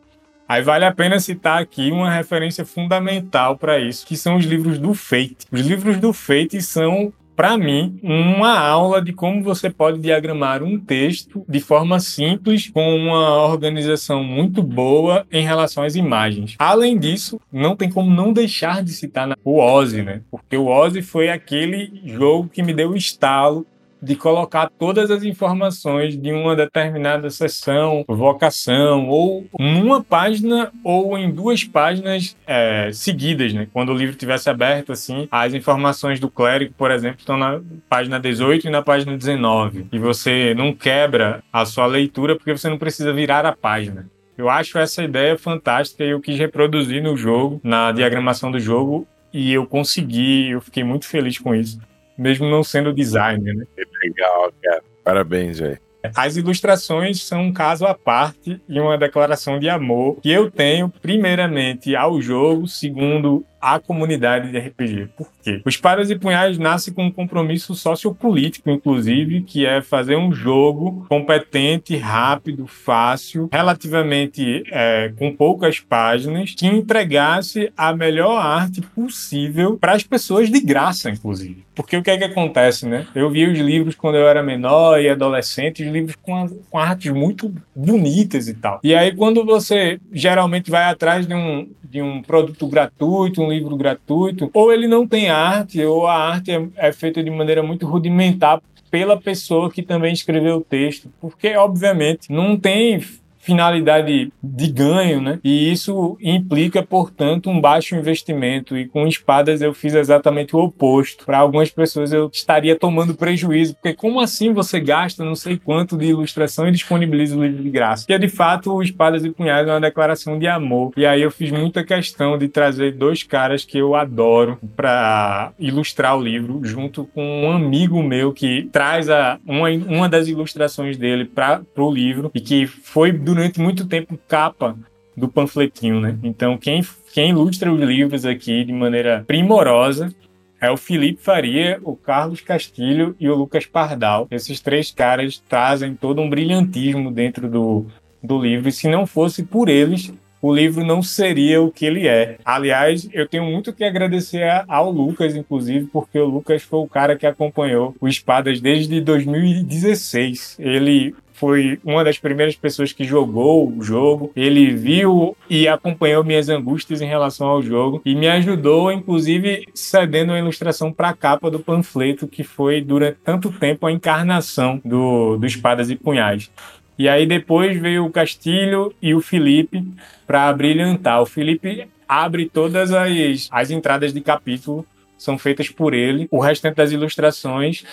Aí 0.46 0.60
vale 0.60 0.84
a 0.84 0.92
pena 0.92 1.18
citar 1.18 1.62
aqui 1.62 1.90
uma 1.90 2.10
referência 2.10 2.66
fundamental 2.66 3.56
para 3.56 3.78
isso, 3.78 4.06
que 4.06 4.18
são 4.18 4.36
os 4.36 4.44
livros 4.44 4.78
do 4.78 4.92
Fate. 4.92 5.46
Os 5.50 5.62
livros 5.62 5.96
do 5.96 6.12
Fate 6.12 6.60
são 6.60 7.10
para 7.36 7.58
mim, 7.58 8.00
uma 8.02 8.58
aula 8.58 9.02
de 9.02 9.12
como 9.12 9.42
você 9.42 9.68
pode 9.68 10.00
diagramar 10.00 10.62
um 10.62 10.80
texto 10.80 11.44
de 11.46 11.60
forma 11.60 12.00
simples, 12.00 12.70
com 12.70 12.96
uma 12.96 13.44
organização 13.44 14.24
muito 14.24 14.62
boa 14.62 15.26
em 15.30 15.44
relação 15.44 15.84
às 15.84 15.94
imagens. 15.94 16.56
Além 16.58 16.98
disso, 16.98 17.38
não 17.52 17.76
tem 17.76 17.90
como 17.90 18.10
não 18.10 18.32
deixar 18.32 18.82
de 18.82 18.90
citar 18.92 19.36
o 19.44 19.60
Ozzy, 19.60 20.02
né? 20.02 20.22
Porque 20.30 20.56
o 20.56 20.66
Ozzy 20.66 21.02
foi 21.02 21.28
aquele 21.28 22.00
jogo 22.04 22.48
que 22.48 22.62
me 22.62 22.72
deu 22.72 22.90
o 22.90 22.96
estalo 22.96 23.66
de 24.02 24.14
colocar 24.14 24.70
todas 24.78 25.10
as 25.10 25.22
informações 25.22 26.16
de 26.16 26.32
uma 26.32 26.54
determinada 26.54 27.30
sessão, 27.30 28.04
vocação, 28.06 29.08
ou 29.08 29.46
numa 29.58 30.02
página 30.02 30.72
ou 30.84 31.16
em 31.18 31.30
duas 31.30 31.64
páginas 31.64 32.36
é, 32.46 32.90
seguidas, 32.92 33.52
né? 33.52 33.68
Quando 33.72 33.92
o 33.92 33.96
livro 33.96 34.16
tivesse 34.16 34.48
aberto, 34.50 34.92
assim, 34.92 35.28
as 35.30 35.54
informações 35.54 36.20
do 36.20 36.30
clérigo, 36.30 36.74
por 36.76 36.90
exemplo, 36.90 37.20
estão 37.20 37.36
na 37.36 37.60
página 37.88 38.20
18 38.20 38.66
e 38.66 38.70
na 38.70 38.82
página 38.82 39.16
19. 39.16 39.86
E 39.92 39.98
você 39.98 40.54
não 40.54 40.72
quebra 40.72 41.42
a 41.52 41.64
sua 41.64 41.86
leitura 41.86 42.36
porque 42.36 42.56
você 42.56 42.68
não 42.68 42.78
precisa 42.78 43.12
virar 43.12 43.44
a 43.46 43.56
página. 43.56 44.08
Eu 44.36 44.50
acho 44.50 44.78
essa 44.78 45.02
ideia 45.02 45.38
fantástica 45.38 46.04
e 46.04 46.10
eu 46.10 46.20
quis 46.20 46.38
reproduzir 46.38 47.02
no 47.02 47.16
jogo, 47.16 47.58
na 47.64 47.90
diagramação 47.90 48.50
do 48.50 48.60
jogo, 48.60 49.06
e 49.32 49.52
eu 49.52 49.66
consegui, 49.66 50.50
eu 50.50 50.60
fiquei 50.60 50.84
muito 50.84 51.06
feliz 51.06 51.38
com 51.38 51.54
isso 51.54 51.78
mesmo 52.18 52.48
não 52.48 52.62
sendo 52.62 52.92
designer, 52.92 53.54
né? 53.54 53.64
Que 53.74 53.84
legal, 54.02 54.52
cara. 54.62 54.82
Parabéns, 55.04 55.58
velho. 55.58 55.78
As 56.14 56.36
ilustrações 56.36 57.22
são 57.22 57.42
um 57.42 57.52
caso 57.52 57.86
à 57.86 57.94
parte 57.94 58.60
e 58.68 58.80
uma 58.80 58.96
declaração 58.96 59.58
de 59.58 59.68
amor 59.68 60.20
que 60.20 60.30
eu 60.30 60.50
tenho, 60.50 60.88
primeiramente, 60.88 61.96
ao 61.96 62.20
jogo, 62.20 62.68
segundo 62.68 63.44
à 63.60 63.80
comunidade 63.80 64.50
de 64.50 64.58
RPG. 64.58 65.08
Por 65.16 65.28
Os 65.64 65.74
Espadas 65.74 66.10
e 66.10 66.18
Punhais 66.18 66.58
nasce 66.58 66.92
com 66.92 67.06
um 67.06 67.10
compromisso 67.10 67.74
sociopolítico, 67.74 68.70
inclusive, 68.70 69.42
que 69.42 69.64
é 69.66 69.80
fazer 69.82 70.16
um 70.16 70.32
jogo 70.32 71.06
competente, 71.08 71.96
rápido, 71.96 72.66
fácil, 72.66 73.48
relativamente 73.52 74.64
é, 74.70 75.12
com 75.16 75.34
poucas 75.34 75.80
páginas, 75.80 76.54
que 76.54 76.66
entregasse 76.66 77.72
a 77.76 77.94
melhor 77.94 78.36
arte 78.36 78.80
possível 78.80 79.76
para 79.78 79.92
as 79.92 80.02
pessoas 80.02 80.50
de 80.50 80.60
graça, 80.60 81.10
inclusive. 81.10 81.64
Porque 81.74 81.96
o 81.96 82.02
que 82.02 82.10
é 82.10 82.16
que 82.16 82.24
acontece, 82.24 82.86
né? 82.88 83.06
Eu 83.14 83.28
vi 83.30 83.46
os 83.46 83.58
livros 83.58 83.94
quando 83.94 84.16
eu 84.16 84.26
era 84.26 84.42
menor 84.42 84.98
e 84.98 85.10
adolescente, 85.10 85.84
os 85.84 85.92
livros 85.92 86.16
com, 86.22 86.48
com 86.70 86.78
artes 86.78 87.12
muito 87.12 87.54
bonitas 87.74 88.48
e 88.48 88.54
tal. 88.54 88.80
E 88.82 88.94
aí, 88.94 89.14
quando 89.14 89.44
você 89.44 90.00
geralmente 90.10 90.70
vai 90.70 90.84
atrás 90.84 91.26
de 91.26 91.34
um, 91.34 91.68
de 91.84 92.00
um 92.00 92.22
produto 92.22 92.66
gratuito, 92.66 93.42
um 93.42 93.50
livro 93.50 93.76
gratuito, 93.76 94.50
ou 94.54 94.72
ele 94.72 94.88
não 94.88 95.06
tem 95.06 95.28
arte, 95.36 95.84
ou 95.84 96.06
a 96.06 96.14
arte 96.14 96.50
é, 96.50 96.68
é 96.76 96.92
feita 96.92 97.22
de 97.22 97.30
maneira 97.30 97.62
muito 97.62 97.86
rudimentar 97.86 98.60
pela 98.90 99.20
pessoa 99.20 99.70
que 99.70 99.82
também 99.82 100.12
escreveu 100.12 100.56
o 100.56 100.64
texto, 100.64 101.10
porque 101.20 101.56
obviamente 101.56 102.32
não 102.32 102.56
tem 102.56 103.00
finalidade 103.46 104.32
de 104.42 104.72
ganho, 104.72 105.22
né? 105.22 105.38
E 105.44 105.70
isso 105.70 106.18
implica, 106.20 106.82
portanto, 106.82 107.48
um 107.48 107.60
baixo 107.60 107.94
investimento. 107.94 108.76
E 108.76 108.88
com 108.88 109.06
espadas 109.06 109.62
eu 109.62 109.72
fiz 109.72 109.94
exatamente 109.94 110.56
o 110.56 110.58
oposto. 110.58 111.24
Para 111.24 111.38
algumas 111.38 111.70
pessoas 111.70 112.12
eu 112.12 112.28
estaria 112.32 112.76
tomando 112.76 113.14
prejuízo, 113.14 113.74
porque 113.74 113.94
como 113.94 114.18
assim 114.18 114.52
você 114.52 114.80
gasta 114.80 115.24
não 115.24 115.36
sei 115.36 115.56
quanto 115.56 115.96
de 115.96 116.06
ilustração 116.06 116.66
e 116.66 116.72
disponibiliza 116.72 117.36
o 117.36 117.44
livro 117.44 117.62
de 117.62 117.70
graça? 117.70 118.06
Que 118.06 118.18
de 118.18 118.28
fato 118.28 118.72
o 118.72 118.82
Espadas 118.82 119.24
e 119.24 119.30
Punhais 119.30 119.68
é 119.68 119.70
uma 119.70 119.80
declaração 119.80 120.38
de 120.38 120.48
amor. 120.48 120.90
E 120.96 121.06
aí 121.06 121.22
eu 121.22 121.30
fiz 121.30 121.52
muita 121.52 121.84
questão 121.84 122.36
de 122.36 122.48
trazer 122.48 122.92
dois 122.92 123.22
caras 123.22 123.64
que 123.64 123.78
eu 123.78 123.94
adoro 123.94 124.58
para 124.74 125.52
ilustrar 125.58 126.18
o 126.18 126.20
livro, 126.20 126.60
junto 126.64 127.04
com 127.14 127.44
um 127.44 127.52
amigo 127.52 128.02
meu 128.02 128.32
que 128.32 128.68
traz 128.72 129.08
a, 129.08 129.38
uma, 129.46 129.70
uma 129.70 130.08
das 130.08 130.26
ilustrações 130.26 130.96
dele 130.96 131.24
para 131.24 131.62
o 131.76 131.92
livro 131.92 132.32
e 132.34 132.40
que 132.40 132.66
foi 132.66 133.12
durante 133.12 133.35
durante 133.36 133.60
muito 133.60 133.86
tempo 133.86 134.18
capa 134.26 134.76
do 135.14 135.28
panfletinho, 135.28 136.00
né? 136.00 136.18
Então, 136.22 136.56
quem, 136.56 136.82
quem 137.12 137.30
ilustra 137.30 137.70
os 137.70 137.80
livros 137.80 138.24
aqui 138.24 138.64
de 138.64 138.72
maneira 138.72 139.24
primorosa 139.26 140.12
é 140.58 140.70
o 140.70 140.76
Felipe 140.76 141.22
Faria, 141.22 141.78
o 141.82 141.94
Carlos 141.94 142.40
Castilho 142.40 143.14
e 143.20 143.28
o 143.28 143.34
Lucas 143.34 143.66
Pardal. 143.66 144.26
Esses 144.30 144.58
três 144.60 144.90
caras 144.90 145.38
trazem 145.38 145.94
todo 145.94 146.20
um 146.22 146.30
brilhantismo 146.30 147.10
dentro 147.10 147.48
do, 147.48 147.86
do 148.22 148.40
livro, 148.40 148.68
e 148.68 148.72
se 148.72 148.88
não 148.88 149.06
fosse 149.06 149.42
por 149.42 149.68
eles, 149.68 150.12
o 150.40 150.54
livro 150.54 150.84
não 150.84 151.02
seria 151.02 151.60
o 151.62 151.70
que 151.70 151.86
ele 151.86 152.06
é. 152.06 152.38
Aliás, 152.44 153.08
eu 153.12 153.26
tenho 153.26 153.44
muito 153.44 153.72
que 153.72 153.84
agradecer 153.84 154.64
ao 154.68 154.90
Lucas, 154.90 155.34
inclusive, 155.34 155.86
porque 155.92 156.18
o 156.18 156.26
Lucas 156.26 156.62
foi 156.62 156.80
o 156.80 156.88
cara 156.88 157.16
que 157.16 157.26
acompanhou 157.26 157.94
o 158.00 158.08
Espadas 158.08 158.60
desde 158.60 159.00
2016. 159.00 160.56
Ele 160.58 161.14
foi 161.36 161.78
uma 161.84 162.02
das 162.02 162.18
primeiras 162.18 162.56
pessoas 162.56 162.92
que 162.92 163.04
jogou 163.04 163.70
o 163.70 163.82
jogo. 163.82 164.32
Ele 164.34 164.74
viu 164.74 165.36
e 165.48 165.68
acompanhou 165.68 166.24
minhas 166.24 166.48
angústias 166.48 167.02
em 167.02 167.06
relação 167.06 167.46
ao 167.46 167.62
jogo 167.62 168.00
e 168.04 168.14
me 168.14 168.26
ajudou, 168.26 168.90
inclusive, 168.90 169.66
cedendo 169.74 170.32
a 170.32 170.38
ilustração 170.38 170.92
para 170.92 171.10
a 171.10 171.14
capa 171.14 171.50
do 171.50 171.60
panfleto, 171.60 172.26
que 172.26 172.42
foi 172.42 172.80
durante 172.80 173.18
tanto 173.22 173.52
tempo 173.52 173.86
a 173.86 173.92
encarnação 173.92 174.80
do, 174.84 175.36
do 175.36 175.46
Espadas 175.46 175.90
e 175.90 175.96
Punhais. 175.96 176.50
E 176.98 177.08
aí 177.08 177.26
depois 177.26 177.78
veio 177.78 178.04
o 178.06 178.10
Castilho 178.10 178.94
e 179.02 179.14
o 179.14 179.20
Felipe 179.20 179.84
para 180.26 180.52
brilhantar. 180.52 181.20
O 181.20 181.26
Felipe 181.26 181.88
abre 182.08 182.48
todas 182.48 182.92
as, 182.92 183.48
as 183.50 183.70
entradas 183.70 184.12
de 184.12 184.20
capítulo 184.20 184.86
são 185.18 185.38
feitas 185.38 185.68
por 185.68 185.94
ele. 185.94 186.28
O 186.30 186.40
restante 186.40 186.76
das 186.76 186.92
ilustrações 186.92 187.84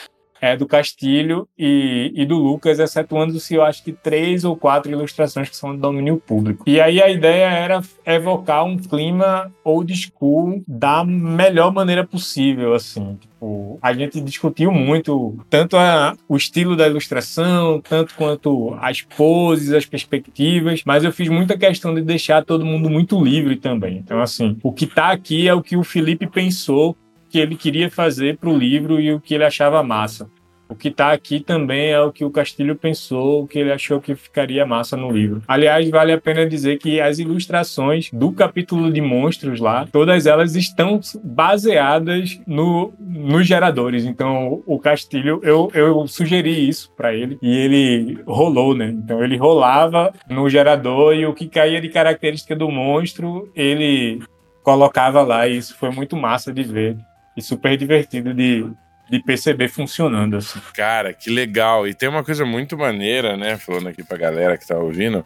é, 0.43 0.58
do 0.58 0.67
Castilho 0.67 1.47
e, 1.58 2.12
e 2.13 2.25
do 2.25 2.36
Lucas, 2.36 2.77
excetuando-se, 2.77 3.56
eu 3.56 3.63
acho 3.63 3.82
que 3.82 3.93
três 3.93 4.43
ou 4.43 4.58
quatro 4.58 4.91
ilustrações 4.91 5.49
que 5.49 5.56
são 5.56 5.73
de 5.73 5.79
domínio 5.79 6.17
público. 6.17 6.65
E 6.67 6.82
aí 6.82 7.01
a 7.01 7.10
ideia 7.10 7.45
era 7.45 7.82
evocar 8.06 8.65
um 8.65 8.77
clima 8.77 9.49
old 9.63 9.95
school 9.95 10.62
da 10.67 11.01
melhor 11.06 11.71
maneira 11.71 12.06
possível, 12.06 12.73
assim. 12.73 13.17
Tipo, 13.21 13.79
a 13.82 13.93
gente 13.93 14.19
discutiu 14.19 14.69
muito 14.69 15.38
tanto 15.49 15.77
a, 15.77 16.13
o 16.27 16.36
estilo 16.36 16.75
da 16.75 16.88
ilustração, 16.88 17.79
tanto 17.79 18.13
quanto 18.15 18.75
as 18.82 19.01
poses, 19.01 19.71
as 19.71 19.86
perspectivas, 19.86 20.82
mas 20.86 21.06
eu 21.06 21.13
fiz 21.13 21.29
muita 21.29 21.58
questão 21.58 21.95
de 21.95 22.01
deixar 22.01 22.43
todo 22.43 22.65
mundo 22.65 22.89
muito 22.89 23.23
livre 23.23 23.56
também. 23.56 23.97
Então, 23.97 24.21
assim, 24.21 24.58
o 24.62 24.73
que 24.73 24.84
está 24.84 25.12
aqui 25.13 25.47
é 25.47 25.53
o 25.53 25.63
que 25.63 25.77
o 25.77 25.86
Felipe 25.86 26.27
pensou 26.27 26.97
que 27.34 27.39
ele 27.39 27.56
queria 27.56 27.89
fazer 27.89 28.38
para 28.38 28.48
o 28.48 28.56
livro 28.56 29.02
e 29.02 29.12
o 29.12 29.19
que 29.19 29.34
ele 29.34 29.43
achava 29.43 29.82
massa. 29.82 30.30
O 30.69 30.76
que 30.76 30.89
está 30.89 31.12
aqui 31.12 31.39
também 31.39 31.89
é 31.89 32.00
o 32.00 32.12
que 32.12 32.24
o 32.24 32.30
Castilho 32.30 32.76
pensou, 32.76 33.41
o 33.41 33.48
que 33.48 33.58
ele 33.58 33.72
achou 33.72 34.00
que 34.00 34.13
ficaria 34.13 34.67
massa 34.67 34.96
no 34.96 35.12
livro. 35.12 35.41
Aliás, 35.48 35.89
vale 35.89 36.12
a 36.12 36.22
pena 36.22 36.48
dizer 36.48 36.78
que 36.78 37.02
as 37.02 37.17
ilustrações 37.17 38.12
do 38.13 38.32
capítulo 38.32 38.93
de 38.93 39.02
monstros 39.02 39.60
lá, 39.60 39.88
todas 39.91 40.28
elas 40.28 40.56
estão 40.56 41.00
baseadas 41.24 42.39
no, 42.46 42.93
nos 43.00 43.48
geradores. 43.48 44.06
Então, 44.06 44.62
o 44.67 44.78
Castilho, 44.78 45.39
eu, 45.41 45.72
eu 45.74 46.06
sugeri 46.06 46.69
isso 46.69 46.91
para 46.96 47.15
ele 47.15 47.39
e 47.41 47.58
ele 47.58 48.19
rolou, 48.28 48.76
né? 48.76 48.89
Então, 48.89 49.24
ele 49.24 49.38
rolava 49.38 50.13
no 50.30 50.48
gerador 50.48 51.15
e 51.15 51.26
o 51.26 51.34
que 51.34 51.48
caía 51.48 51.82
de 51.82 51.89
característica 51.89 52.56
do 52.56 52.69
monstro, 52.69 53.52
ele 53.56 54.22
colocava 54.62 55.24
lá 55.24 55.48
e 55.48 55.58
isso 55.58 55.76
foi 55.76 55.89
muito 55.89 56.15
massa 56.15 56.54
de 56.54 56.62
ver 56.62 56.96
e 57.36 57.41
super 57.41 57.78
divertido 57.78 58.34
de, 58.34 58.65
de 59.10 59.19
perceber 59.24 59.69
funcionando 59.69 60.38
assim. 60.38 60.60
Cara, 60.74 61.13
que 61.13 61.30
legal. 61.30 61.88
E 61.88 61.93
tem 61.93 62.10
uma 62.10 62.24
coisa 62.24 62.46
muito 62.46 62.78
maneira, 62.78 63.36
né? 63.38 63.58
Falando 63.58 63.89
aqui 63.89 64.04
pra 64.04 64.17
galera 64.17 64.58
que 64.58 64.67
tá 64.67 64.78
ouvindo. 64.78 65.26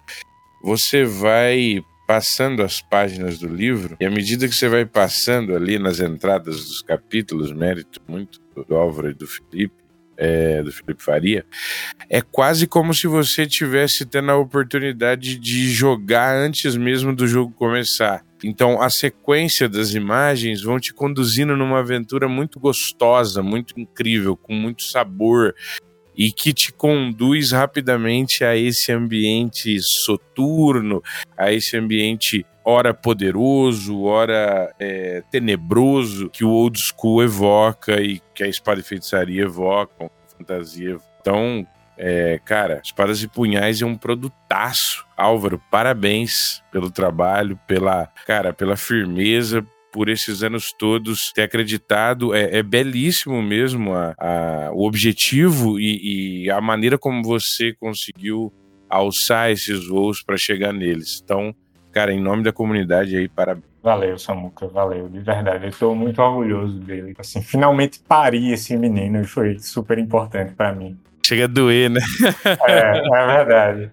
Você 0.63 1.04
vai 1.04 1.82
passando 2.08 2.63
as 2.63 2.82
páginas 2.82 3.38
do 3.38 3.50
livro, 3.50 3.98
e 4.00 4.06
à 4.06 4.10
medida 4.10 4.48
que 4.48 4.56
você 4.56 4.70
vai 4.70 4.86
passando 4.86 5.54
ali 5.54 5.78
nas 5.78 6.00
entradas 6.00 6.56
dos 6.63 6.82
capítulos, 6.82 7.52
mérito 7.52 8.02
muito 8.08 8.39
do 8.65 8.76
Álvaro 8.76 9.10
e 9.10 9.13
do 9.13 9.28
Felipe, 9.28 9.76
é, 10.15 10.63
do 10.63 10.72
Felipe 10.72 11.04
Faria, 11.04 11.46
é 12.10 12.22
quase 12.22 12.65
como 12.65 12.93
se 12.93 13.08
você 13.08 13.46
tivesse 13.46 14.06
tendo 14.06 14.32
a 14.32 14.38
oportunidade 14.38 15.38
de 15.38 15.70
jogar 15.70 16.34
antes 16.34 16.78
mesmo 16.78 17.13
do 17.13 17.28
jogo 17.28 17.54
começar. 17.54 18.24
Então, 18.43 18.82
a 18.82 18.89
sequência 18.89 19.67
das 19.67 19.93
imagens 19.93 20.62
vão 20.62 20.80
te 20.80 20.93
conduzindo 20.93 21.56
numa 21.56 21.80
aventura 21.80 22.28
muito 22.28 22.60
gostosa, 22.60 23.41
muito 23.41 23.73
incrível, 23.80 24.38
com 24.38 24.54
muito 24.54 24.84
sabor 24.84 25.56
e 26.15 26.32
que 26.32 26.52
te 26.52 26.73
conduz 26.73 27.52
rapidamente 27.52 28.43
a 28.43 28.56
esse 28.56 28.91
ambiente 28.91 29.78
soturno, 30.04 31.02
a 31.38 31.52
esse 31.52 31.78
ambiente 31.78 32.43
ora 32.65 32.93
poderoso, 32.93 34.04
ora 34.04 34.73
é, 34.80 35.23
tenebroso 35.32 36.30
que 36.30 36.43
o 36.43 36.50
old 36.50 36.78
school 36.80 37.23
evoca 37.23 38.02
e 38.02 38.19
que 38.34 38.43
a 38.43 38.47
espada 38.47 38.82
e 38.82 38.84
feitiçaria 38.84 39.43
evocam, 39.43 40.10
fantasia. 40.38 40.97
Então, 41.21 41.65
é, 41.97 42.39
cara, 42.45 42.79
Espadas 42.83 43.23
e 43.23 43.27
Punhais 43.27 43.81
é 43.81 43.86
um 43.86 43.97
produtaço. 43.97 45.05
Álvaro, 45.15 45.60
parabéns 45.71 46.62
pelo 46.71 46.91
trabalho, 46.91 47.60
pela, 47.67 48.07
cara, 48.25 48.53
pela 48.53 48.77
firmeza, 48.77 49.65
por 49.91 50.10
esses 50.10 50.43
anos 50.43 50.65
todos 50.77 51.31
ter 51.33 51.41
acreditado. 51.41 52.36
É, 52.36 52.60
é 52.60 52.63
belíssimo 52.63 53.41
mesmo 53.41 53.93
a, 53.93 54.13
a, 54.19 54.71
o 54.71 54.86
objetivo 54.86 55.79
e, 55.79 56.43
e, 56.43 56.51
a 56.51 56.62
maneira 56.62 56.97
como 56.99 57.23
você 57.23 57.73
conseguiu 57.73 58.53
alçar 58.88 59.49
esses 59.49 59.88
voos 59.88 60.21
para 60.23 60.38
chegar 60.38 60.71
neles. 60.71 61.19
Então, 61.23 61.53
cara, 61.91 62.13
em 62.13 62.21
nome 62.21 62.43
da 62.43 62.53
comunidade 62.53 63.17
aí, 63.17 63.27
parabéns. 63.27 63.65
Valeu, 63.81 64.19
Samuca, 64.19 64.67
valeu, 64.67 65.07
de 65.07 65.19
verdade. 65.19 65.65
Eu 65.65 65.69
estou 65.69 65.95
muito 65.95 66.21
orgulhoso 66.21 66.79
dele. 66.79 67.15
Assim, 67.17 67.41
finalmente 67.41 67.99
pari 67.99 68.51
esse 68.51 68.75
menino 68.75 69.21
e 69.21 69.23
foi 69.23 69.57
super 69.60 69.97
importante 69.97 70.53
para 70.53 70.73
mim. 70.73 70.97
Chega 71.28 71.44
a 71.44 71.48
doer, 71.48 71.90
né? 71.90 72.00
é, 72.70 73.00
é 73.00 73.44
verdade. 73.44 73.92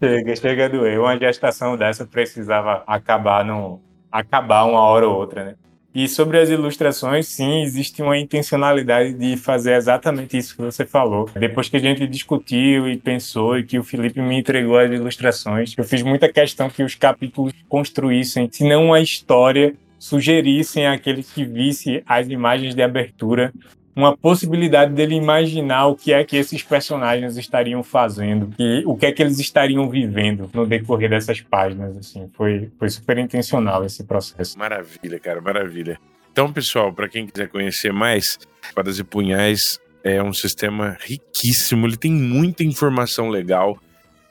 Chega, 0.00 0.36
chega 0.36 0.64
a 0.66 0.68
doer. 0.68 1.00
Uma 1.00 1.18
gestação 1.18 1.76
dessa 1.76 2.06
precisava 2.06 2.84
acabar, 2.86 3.44
no, 3.44 3.80
acabar 4.12 4.64
uma 4.64 4.80
hora 4.80 5.08
ou 5.08 5.16
outra, 5.16 5.44
né? 5.44 5.54
E 5.92 6.06
sobre 6.06 6.38
as 6.38 6.48
ilustrações, 6.48 7.26
sim, 7.26 7.62
existe 7.62 8.02
uma 8.02 8.16
intencionalidade 8.16 9.14
de 9.14 9.36
fazer 9.36 9.74
exatamente 9.74 10.36
isso 10.36 10.54
que 10.54 10.62
você 10.62 10.84
falou. 10.84 11.28
Depois 11.34 11.68
que 11.68 11.76
a 11.76 11.80
gente 11.80 12.06
discutiu 12.06 12.88
e 12.88 12.96
pensou 12.96 13.58
e 13.58 13.64
que 13.64 13.80
o 13.80 13.82
Felipe 13.82 14.20
me 14.20 14.38
entregou 14.38 14.78
as 14.78 14.90
ilustrações, 14.90 15.74
eu 15.76 15.82
fiz 15.82 16.02
muita 16.02 16.32
questão 16.32 16.70
que 16.70 16.84
os 16.84 16.94
capítulos 16.94 17.52
construíssem, 17.68 18.48
se 18.52 18.62
não 18.62 18.88
uma 18.88 19.00
história, 19.00 19.74
sugerissem 19.98 20.86
àquele 20.86 21.24
que 21.24 21.44
visse 21.44 22.00
as 22.06 22.28
imagens 22.28 22.76
de 22.76 22.82
abertura 22.82 23.52
uma 23.96 24.14
possibilidade 24.14 24.92
dele 24.92 25.14
imaginar 25.14 25.86
o 25.86 25.96
que 25.96 26.12
é 26.12 26.22
que 26.22 26.36
esses 26.36 26.62
personagens 26.62 27.38
estariam 27.38 27.82
fazendo 27.82 28.52
e 28.58 28.82
o 28.84 28.94
que 28.94 29.06
é 29.06 29.12
que 29.12 29.22
eles 29.22 29.38
estariam 29.38 29.88
vivendo 29.88 30.50
no 30.52 30.66
decorrer 30.66 31.08
dessas 31.08 31.40
páginas, 31.40 31.96
assim. 31.96 32.30
Foi, 32.34 32.70
foi 32.78 32.90
super 32.90 33.16
intencional 33.16 33.82
esse 33.86 34.04
processo. 34.04 34.58
Maravilha, 34.58 35.18
cara, 35.18 35.40
maravilha. 35.40 35.98
Então, 36.30 36.52
pessoal, 36.52 36.92
para 36.92 37.08
quem 37.08 37.26
quiser 37.26 37.48
conhecer 37.48 37.90
mais, 37.90 38.38
Espadas 38.62 38.98
e 38.98 39.04
Punhais 39.04 39.80
é 40.04 40.22
um 40.22 40.34
sistema 40.34 40.98
riquíssimo, 41.00 41.86
ele 41.86 41.96
tem 41.96 42.12
muita 42.12 42.62
informação 42.62 43.30
legal, 43.30 43.78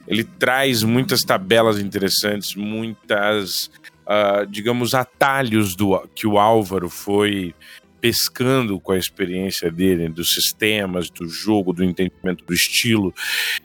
ele 0.07 0.23
traz 0.23 0.83
muitas 0.83 1.21
tabelas 1.21 1.79
interessantes, 1.79 2.55
muitas, 2.55 3.71
uh, 4.05 4.45
digamos, 4.47 4.93
atalhos 4.93 5.75
do 5.75 5.99
que 6.13 6.27
o 6.27 6.37
Álvaro 6.37 6.87
foi 6.87 7.55
pescando 7.99 8.79
com 8.79 8.91
a 8.91 8.97
experiência 8.97 9.71
dele, 9.71 10.09
dos 10.09 10.29
sistemas, 10.29 11.09
do 11.09 11.27
jogo, 11.27 11.73
do 11.73 11.83
entendimento 11.83 12.45
do 12.45 12.53
estilo. 12.53 13.13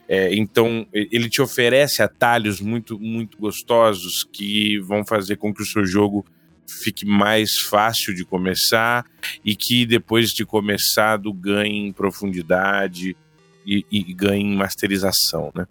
É, 0.08 0.34
então, 0.34 0.86
ele 0.92 1.28
te 1.28 1.42
oferece 1.42 2.02
atalhos 2.02 2.60
muito, 2.60 2.98
muito 2.98 3.38
gostosos 3.38 4.24
que 4.24 4.78
vão 4.80 5.04
fazer 5.04 5.36
com 5.36 5.52
que 5.52 5.62
o 5.62 5.66
seu 5.66 5.84
jogo 5.84 6.24
fique 6.82 7.04
mais 7.04 7.58
fácil 7.68 8.14
de 8.14 8.24
começar 8.24 9.04
e 9.44 9.56
que 9.56 9.84
depois 9.84 10.28
de 10.28 10.44
começado 10.46 11.32
ganhe 11.32 11.88
em 11.88 11.92
profundidade 11.92 13.16
e, 13.66 13.84
e 13.90 14.14
ganhe 14.14 14.44
em 14.44 14.56
masterização, 14.56 15.52
né? 15.54 15.66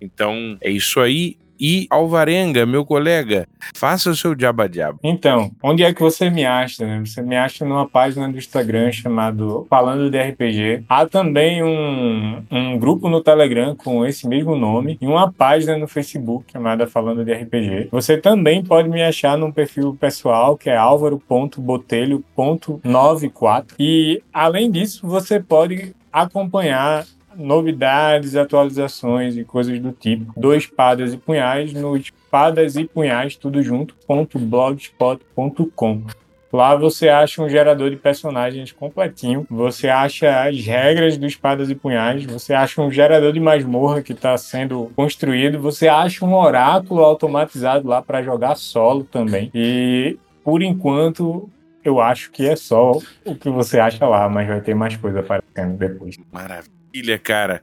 Então, 0.00 0.58
é 0.60 0.70
isso 0.70 0.98
aí. 1.00 1.36
E 1.64 1.86
Alvarenga, 1.88 2.66
meu 2.66 2.84
colega, 2.84 3.46
faça 3.72 4.10
o 4.10 4.16
seu 4.16 4.34
diaba 4.34 4.68
diaba. 4.68 4.98
Então, 5.00 5.52
onde 5.62 5.84
é 5.84 5.94
que 5.94 6.00
você 6.00 6.28
me 6.28 6.44
acha? 6.44 6.84
Né? 6.84 7.00
Você 7.06 7.22
me 7.22 7.36
acha 7.36 7.64
numa 7.64 7.88
página 7.88 8.28
do 8.28 8.36
Instagram 8.36 8.90
chamado 8.90 9.64
Falando 9.70 10.10
de 10.10 10.20
RPG. 10.20 10.82
Há 10.88 11.06
também 11.06 11.62
um, 11.62 12.42
um 12.50 12.76
grupo 12.76 13.08
no 13.08 13.22
Telegram 13.22 13.76
com 13.76 14.04
esse 14.04 14.26
mesmo 14.26 14.56
nome 14.56 14.98
e 15.00 15.06
uma 15.06 15.30
página 15.30 15.78
no 15.78 15.86
Facebook 15.86 16.50
chamada 16.50 16.88
Falando 16.88 17.24
de 17.24 17.32
RPG. 17.32 17.90
Você 17.92 18.16
também 18.16 18.64
pode 18.64 18.88
me 18.88 19.00
achar 19.00 19.38
num 19.38 19.52
perfil 19.52 19.94
pessoal 19.94 20.56
que 20.56 20.68
é 20.68 20.76
álvaro.botelho.94 20.76 23.66
e 23.78 24.20
além 24.32 24.68
disso, 24.68 25.06
você 25.06 25.38
pode 25.38 25.94
acompanhar 26.12 27.06
novidades, 27.36 28.36
atualizações 28.36 29.36
e 29.36 29.44
coisas 29.44 29.78
do 29.80 29.92
tipo 29.92 30.32
do 30.38 30.54
Espadas 30.54 31.12
e 31.12 31.16
Punhais 31.16 31.72
no 31.72 31.96
espadas 32.32 32.76
e 32.76 32.84
punhais 32.84 33.36
tudo 33.36 33.62
junto 33.62 33.94
.blogspot.com. 34.08 36.02
Lá 36.50 36.76
você 36.76 37.08
acha 37.08 37.42
um 37.42 37.48
gerador 37.48 37.88
de 37.88 37.96
personagens 37.96 38.72
completinho, 38.72 39.46
você 39.50 39.88
acha 39.88 40.42
as 40.42 40.58
regras 40.64 41.16
do 41.16 41.26
Espadas 41.26 41.70
e 41.70 41.74
Punhais, 41.74 42.24
você 42.26 42.52
acha 42.52 42.82
um 42.82 42.90
gerador 42.90 43.32
de 43.32 43.40
masmorra 43.40 44.02
que 44.02 44.12
está 44.12 44.36
sendo 44.36 44.92
construído, 44.94 45.58
você 45.58 45.88
acha 45.88 46.24
um 46.24 46.34
oráculo 46.34 47.02
automatizado 47.02 47.88
lá 47.88 48.02
para 48.02 48.22
jogar 48.22 48.54
solo 48.56 49.04
também. 49.04 49.50
E 49.54 50.18
por 50.44 50.62
enquanto 50.62 51.48
eu 51.82 52.00
acho 52.00 52.30
que 52.30 52.46
é 52.46 52.54
só 52.54 52.92
o 53.24 53.34
que 53.34 53.48
você 53.48 53.80
acha 53.80 54.06
lá, 54.06 54.28
mas 54.28 54.46
vai 54.46 54.60
ter 54.60 54.74
mais 54.74 54.94
coisa 54.96 55.20
aparecendo 55.20 55.78
depois. 55.78 56.18
Maravilha 56.30 56.81
maravilha, 56.92 57.18
cara. 57.18 57.62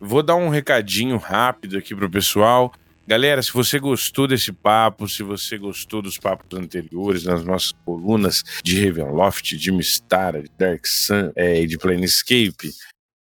Vou 0.00 0.22
dar 0.22 0.36
um 0.36 0.48
recadinho 0.48 1.16
rápido 1.16 1.76
aqui 1.76 1.92
pro 1.94 2.08
pessoal. 2.08 2.72
Galera, 3.06 3.42
se 3.42 3.52
você 3.52 3.78
gostou 3.78 4.26
desse 4.26 4.52
papo, 4.52 5.06
se 5.08 5.22
você 5.22 5.58
gostou 5.58 6.00
dos 6.00 6.16
papos 6.16 6.58
anteriores, 6.58 7.24
nas 7.24 7.44
nossas 7.44 7.72
colunas 7.84 8.42
de 8.62 8.82
Ravenloft, 8.82 9.56
de 9.56 9.72
Mistara, 9.72 10.42
de 10.42 10.50
Dark 10.56 10.86
Sun 10.86 11.32
é, 11.34 11.60
e 11.60 11.66
de 11.66 11.76
Planescape, 11.76 12.70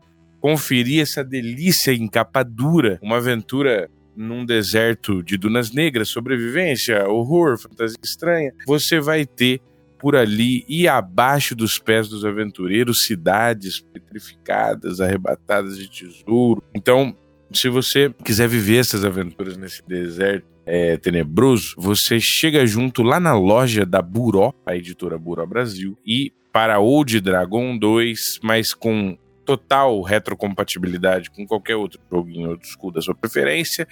conferir 0.41 1.03
essa 1.03 1.23
delícia 1.23 1.93
em 1.93 2.09
capa 2.09 2.43
dura, 2.43 2.99
uma 3.03 3.19
aventura 3.19 3.91
num 4.17 4.45
deserto 4.45 5.23
de 5.23 5.37
dunas 5.37 5.73
negras, 5.73 6.09
sobrevivência, 6.09 7.07
horror, 7.09 7.59
fantasia 7.59 7.97
estranha, 8.03 8.53
você 8.67 9.01
vai 9.01 9.25
ter 9.25 9.61
por 10.01 10.17
ali 10.17 10.65
e 10.69 10.89
abaixo 10.89 11.55
dos 11.55 11.79
pés 11.79 12.09
dos 12.09 12.25
aventureiros 12.25 13.05
cidades 13.07 13.81
petrificadas, 13.81 15.01
arrebatadas 15.01 15.77
de 15.79 15.89
tesouro. 15.89 16.63
Então, 16.75 17.15
se 17.53 17.69
você 17.69 18.13
quiser 18.25 18.49
viver 18.49 18.79
essas 18.79 19.05
aventuras 19.05 19.57
nesse 19.57 19.87
deserto 19.87 20.47
é, 20.65 20.97
tenebroso, 20.97 21.75
você 21.77 22.19
chega 22.21 22.65
junto 22.67 23.03
lá 23.03 23.21
na 23.21 23.35
loja 23.35 23.85
da 23.85 24.01
Buró, 24.01 24.53
a 24.65 24.75
editora 24.75 25.19
Buró 25.19 25.45
Brasil, 25.45 25.99
e 26.07 26.33
para 26.53 26.81
Old 26.81 27.21
Dragon 27.21 27.77
2, 27.77 28.41
mas 28.43 28.73
com 28.73 29.17
total 29.45 30.01
retrocompatibilidade 30.03 31.31
com 31.31 31.47
qualquer 31.47 31.77
outro 31.77 32.01
joguinho 32.11 32.51
old 32.51 32.67
school 32.67 32.93
da 32.93 33.01
sua 33.01 33.15
preferência, 33.15 33.87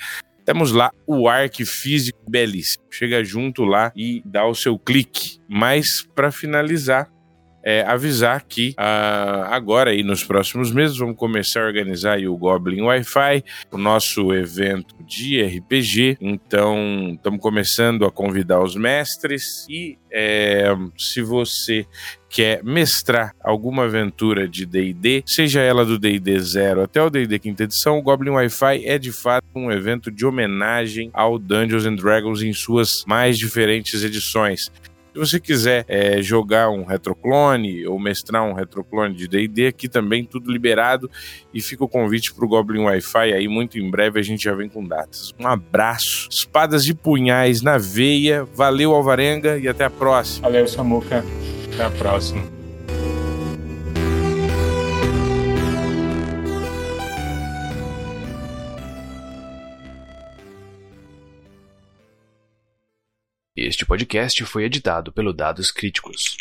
temos 0.49 0.73
lá 0.73 0.91
o 1.07 1.29
Arc 1.29 1.63
físico 1.67 2.19
belíssimo. 2.27 2.83
Chega 2.91 3.23
junto 3.23 3.65
lá 3.65 3.93
e 3.95 4.23
dá 4.25 4.47
o 4.47 4.55
seu 4.55 4.79
clique. 4.79 5.39
Mas 5.47 5.87
para 6.15 6.33
finalizar, 6.33 7.13
é, 7.69 7.83
avisar 7.83 8.47
que 8.49 8.71
uh, 8.71 9.45
agora 9.51 9.93
e 9.93 10.03
nos 10.03 10.25
próximos 10.25 10.73
meses 10.73 10.97
vamos 10.97 11.17
começar 11.17 11.61
a 11.61 11.67
organizar 11.67 12.19
o 12.21 12.35
Goblin 12.35 12.81
Wi-Fi, 12.81 13.45
o 13.71 13.77
nosso 13.77 14.33
evento 14.33 14.95
de 15.05 15.43
RPG. 15.43 16.17
Então 16.19 17.13
estamos 17.13 17.39
começando 17.43 18.07
a 18.07 18.11
convidar 18.11 18.63
os 18.63 18.75
mestres 18.75 19.67
e 19.69 19.99
é, 20.11 20.75
se 20.97 21.21
você 21.21 21.87
quer 22.31 22.65
mestrar 22.65 23.35
alguma 23.45 23.85
aventura 23.85 24.49
de 24.49 24.65
D&D, 24.65 25.23
seja 25.27 25.61
ela 25.61 25.85
do 25.85 25.99
D&D 25.99 26.41
0 26.41 26.85
até 26.85 27.03
o 27.03 27.11
D&D 27.11 27.39
quinta 27.39 27.65
edição, 27.65 27.99
o 27.99 28.03
Goblin 28.03 28.31
Wi-Fi 28.31 28.87
é 28.87 28.99
de 28.99 29.13
fato 29.13 29.47
um 29.55 29.71
evento 29.71 30.11
de 30.11 30.25
homenagem 30.25 31.11
ao 31.13 31.39
Dungeons 31.39 31.85
and 31.85 31.97
Dragons 31.97 32.41
em 32.41 32.55
suas 32.55 33.05
mais 33.07 33.37
diferentes 33.37 34.03
edições. 34.03 34.71
Se 35.19 35.33
você 35.33 35.41
quiser 35.41 35.85
é, 35.89 36.23
jogar 36.23 36.71
um 36.71 36.85
retroclone 36.85 37.85
ou 37.89 37.99
mestrar 37.99 38.45
um 38.45 38.53
retroclone 38.53 39.13
de 39.17 39.27
D&D, 39.27 39.67
aqui 39.67 39.89
também 39.89 40.25
tudo 40.25 40.53
liberado 40.53 41.11
e 41.53 41.61
fica 41.61 41.83
o 41.83 41.89
convite 41.89 42.33
para 42.33 42.45
o 42.45 42.49
Goblin 42.49 42.85
Wi-Fi 42.85 43.33
aí 43.33 43.49
muito 43.49 43.81
em 43.81 43.91
breve 43.91 44.21
a 44.21 44.23
gente 44.23 44.45
já 44.45 44.55
vem 44.55 44.69
com 44.69 44.87
datas. 44.87 45.35
Um 45.37 45.49
abraço, 45.49 46.29
espadas 46.31 46.87
e 46.87 46.95
punhais 46.95 47.63
na 47.63 47.79
veia, 47.79 48.45
valeu 48.55 48.95
Alvarenga 48.95 49.59
e 49.59 49.67
até 49.67 49.87
a 49.87 49.91
próxima. 49.91 50.49
Valeu 50.49 50.69
Samuca, 50.69 51.25
até 51.73 51.85
a 51.85 51.91
próxima. 51.91 52.58
Este 63.61 63.85
podcast 63.85 64.45
foi 64.45 64.65
editado 64.65 65.11
pelo 65.11 65.33
Dados 65.33 65.73
Críticos. 65.73 66.37